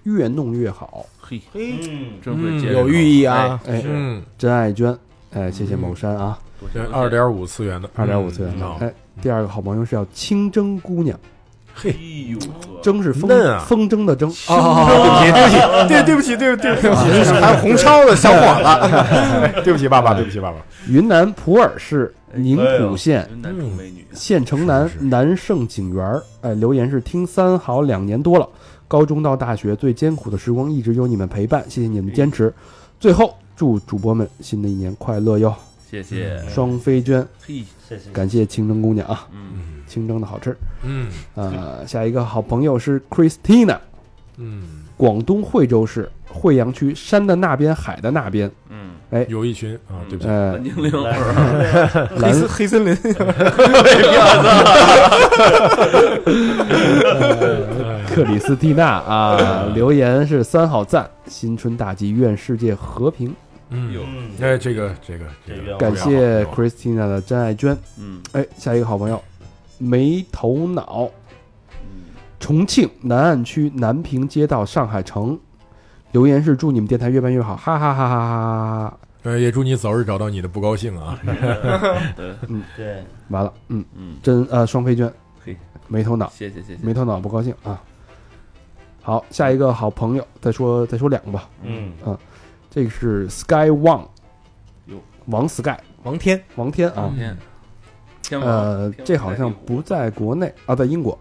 [0.04, 1.06] 越弄越好。
[1.20, 1.80] 嘿，嘿，
[2.22, 3.60] 真会接有寓意啊！
[3.66, 4.98] 哎，嗯，真爱娟，
[5.32, 6.40] 哎，谢谢某山啊，
[6.74, 8.66] 这二点五次元的，二点五次元的。
[8.66, 11.20] 嗯哎，第二个好朋友是叫清蒸姑娘，
[11.84, 11.90] 哎
[12.30, 12.38] 呦，
[12.82, 14.88] 蒸是风嫩啊风筝的蒸，哦，
[15.22, 20.58] 对不起，对不起，对对对对不起，对不起，还有红烧的小伙子，对不起，爸爸，对不起，爸爸。
[20.88, 23.30] 云南普洱市宁浦县
[24.14, 28.48] 县城南南盛景园儿，哎，留言是听三好两年多了，
[28.88, 32.54] 高中到大学最艰苦的时光一直有你们陪伴，谢谢你们坚持。
[33.00, 35.54] 最后祝主播们新的一年快乐哟！
[35.90, 38.10] 谢谢，双飞娟，嘿，谢谢。
[38.12, 40.54] 感谢清蒸姑娘啊，嗯，嗯清蒸的好吃。
[40.84, 41.08] 嗯。
[41.36, 43.78] 呃，下一个好朋友是 Christina，
[44.36, 49.26] 嗯，广东惠州市惠阳区山的那边海的那边，嗯，哎。
[49.30, 52.94] 有一群啊，对不起，呃蓝，精灵，黑蓝森黑森林，
[58.14, 63.34] 克里斯蒂娜啊，留言是三好赞，新春大吉，愿世界和平。
[63.70, 67.78] 嗯，嗯，哎，这个这个这个，这个感谢 Christina 的真爱娟。
[68.00, 69.22] 嗯哎，下一个好朋友，
[69.78, 71.10] 没头脑，
[71.82, 72.06] 嗯，
[72.40, 75.38] 重庆南岸区南平街道上海城，
[76.12, 78.98] 留言是祝你们电台越办越好，哈哈哈哈哈哈哈！
[79.24, 81.20] 呃，也祝你早日找到你的不高兴啊！
[82.16, 82.34] 对，
[82.78, 85.12] 对，完了，嗯，嗯，真呃双飞娟，
[85.44, 85.58] 嘿，
[85.88, 87.82] 没头脑，谢谢谢谢，没头脑不高兴啊。
[89.02, 91.50] 好，下一个好朋友，再说再说两个吧。
[91.64, 91.92] 嗯，
[92.70, 94.08] 这个是 Sky Wang，
[94.86, 101.18] 哟，王 Sky 王天，王天啊，天，呃，这好像不在国内啊，在英国。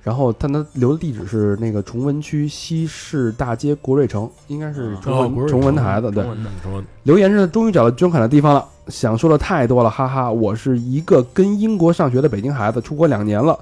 [0.00, 6.10] 然后他呢留的地址是那个崇文区西市大街国瑞城，应该是崇文、哦崇文的孩子。
[6.10, 6.32] 对，中
[6.72, 6.84] 文的？
[7.02, 10.30] 留言是终于找到捐款的地方了，想说的太多了，哈哈！
[10.30, 13.58] 我是一个跟英国上学的北京孩子，出国两年了，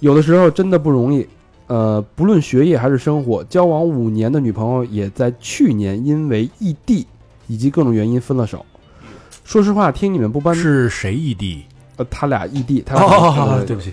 [0.00, 1.24] 有的时候真的不容易。
[1.66, 7.06] 呃，不论学业还是生活，交往五年的女朋友也在去年因为异地
[7.46, 8.64] 以及各种原因分了手。
[9.44, 11.64] 说实话，听你们不搬，是谁异地？
[11.96, 13.90] 呃，他俩异地，他俩对不起，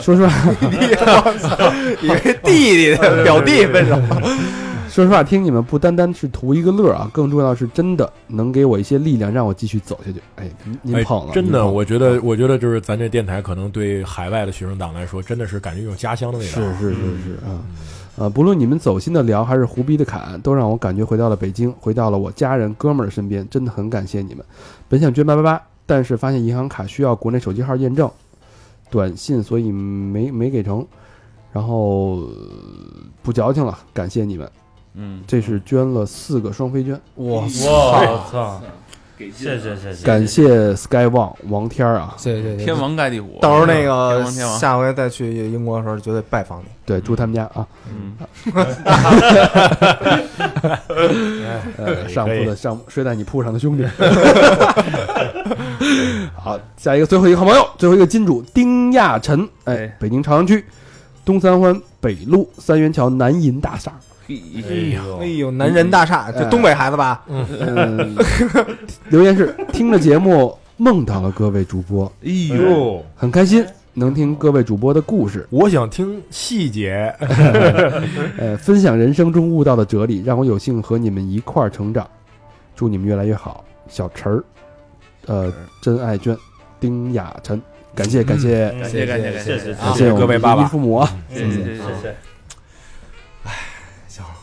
[0.00, 0.32] 说实话，
[2.02, 3.96] 以为弟弟的表弟分手，
[4.92, 10.20] 说实话，听你们不单单是图一个乐啊，更重要的是真的能给我一些力量，让我继续走下去。
[10.36, 16.50] 哎，您您哎捧了，真的，我觉得，我觉得就是咱这电台可能对海外的学生党来说，真的是感觉一种家乡的味道。
[16.50, 17.64] 是是是是啊。
[18.16, 24.44] 呃，不论你们走心的聊还是胡逼的侃，都让我感觉回到了北京，回到了我家人哥们儿身边，真的很感谢你们。
[24.90, 28.10] 本想捐八八八，但是发现银行卡需要国内手机号验证、
[28.90, 30.86] 短信，所以没没给成，
[31.50, 32.28] 然后、呃
[33.22, 34.46] 不矫情了，感谢你们。
[34.94, 38.60] 嗯，这是捐了四个双飞捐，哇哇，我操！
[39.18, 42.64] 谢谢谢谢，感谢 Sky 王王天儿啊，谢谢谢谢。
[42.64, 46.64] 天王盖地虎，到时候那个王天王，下回再去英国的时候，绝对拜访你。
[46.84, 48.16] 对，住他们家啊，嗯，
[51.76, 53.84] 呃，上铺的上睡在你铺上的兄弟。
[56.34, 60.64] 好，下一个最后一个好朋友，最后一个金主丁亚晨，哎哎，北京朝阳区
[61.24, 63.92] 东三环北路三元桥南银大厦。
[64.28, 64.34] 哎
[64.94, 67.22] 呦哎呦，呦，男人大厦，这东北孩子吧？
[67.28, 68.16] 嗯，
[69.08, 73.64] 留言是听着节目梦到了各位主播，哎呦，很开心
[73.94, 77.14] 能听各位主播的故事，我想听细节。
[78.38, 82.08] 呃， 分享人生中悟到的哲理，让我有幸和你们一块儿成长。
[82.74, 84.42] 祝你们越来越好，小陈儿，
[85.26, 85.52] 呃，
[85.82, 86.34] 真爱娟，
[86.80, 87.60] 丁雅晨，
[87.94, 88.70] 感谢感谢。
[88.70, 89.58] 感感谢感谢感谢
[89.94, 90.64] 谢各位爸爸。
[90.64, 92.14] 父母啊，谢谢谢谢谢谢，行，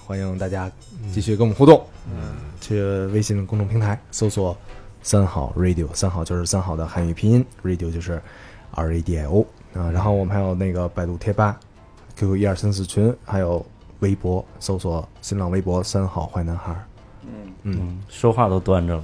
[0.10, 0.68] 欢迎大家
[1.12, 1.86] 继续跟我们互动。
[2.12, 2.82] 嗯，去
[3.14, 4.57] 微信公众平台搜索
[5.03, 8.20] “三好 radio”，三好就是三好的汉语拼音，radio 就是
[8.72, 9.45] R A D I O
[9.76, 9.91] 啊。
[9.91, 11.60] 然后我们还有那个百度贴吧、
[12.18, 13.64] QQ 一二三四群，还有
[13.99, 16.74] 微博，搜索新浪微博“三好坏男孩”。
[17.22, 19.03] 嗯嗯，说话都端着了，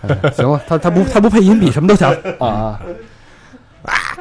[0.00, 2.80] 哎行了，他他不他不配音比什么都强啊
[3.84, 4.16] 啊！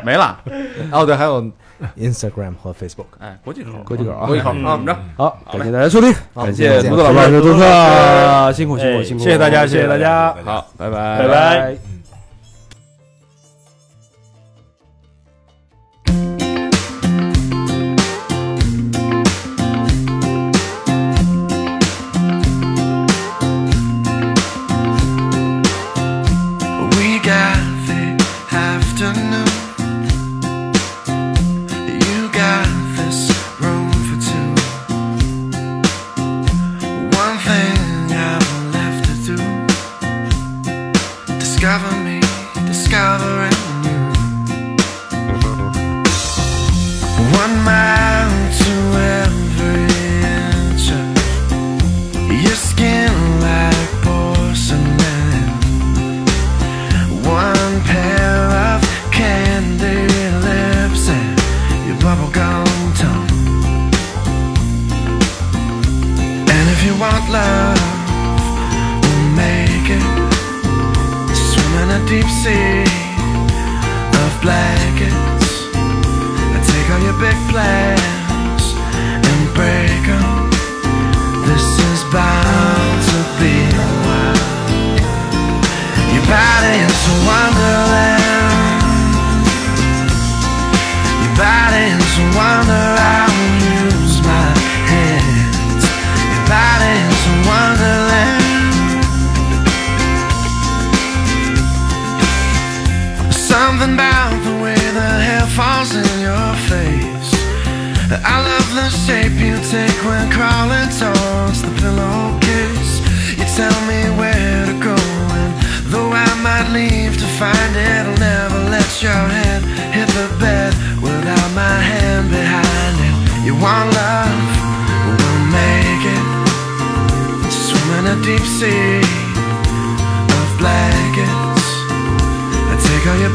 [0.02, 1.52] 没了，嗯， 哦对，还有
[1.98, 3.06] Instagram 和 Facebook。
[3.18, 4.98] 哎，国际口，国际口啊国际口嗯啊，怎么着？
[5.16, 10.34] 好，感谢大家收听，感谢再见独子老师老师督测，辛苦辛苦哎辛苦，谢谢大家，谢谢大家。
[10.44, 11.95] 好，拜拜，拜拜。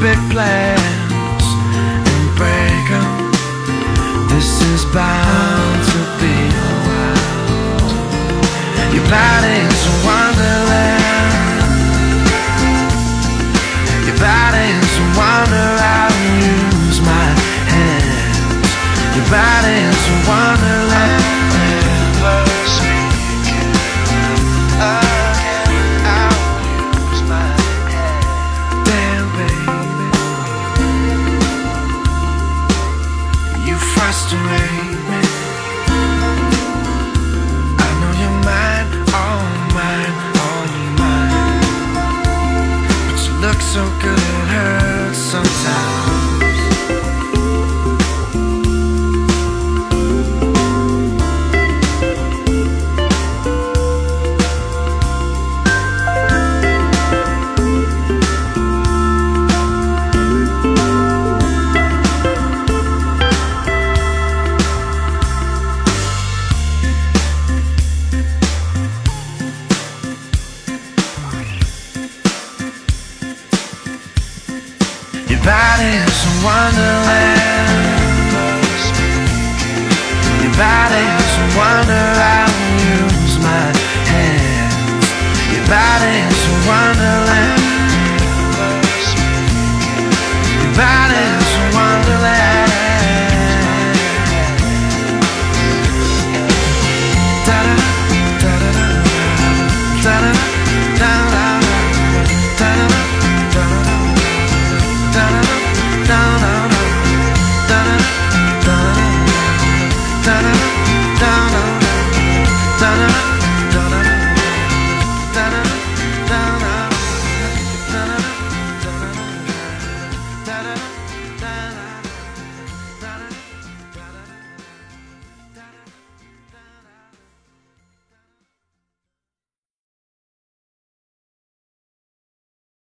[0.01, 1.00] perfect plan.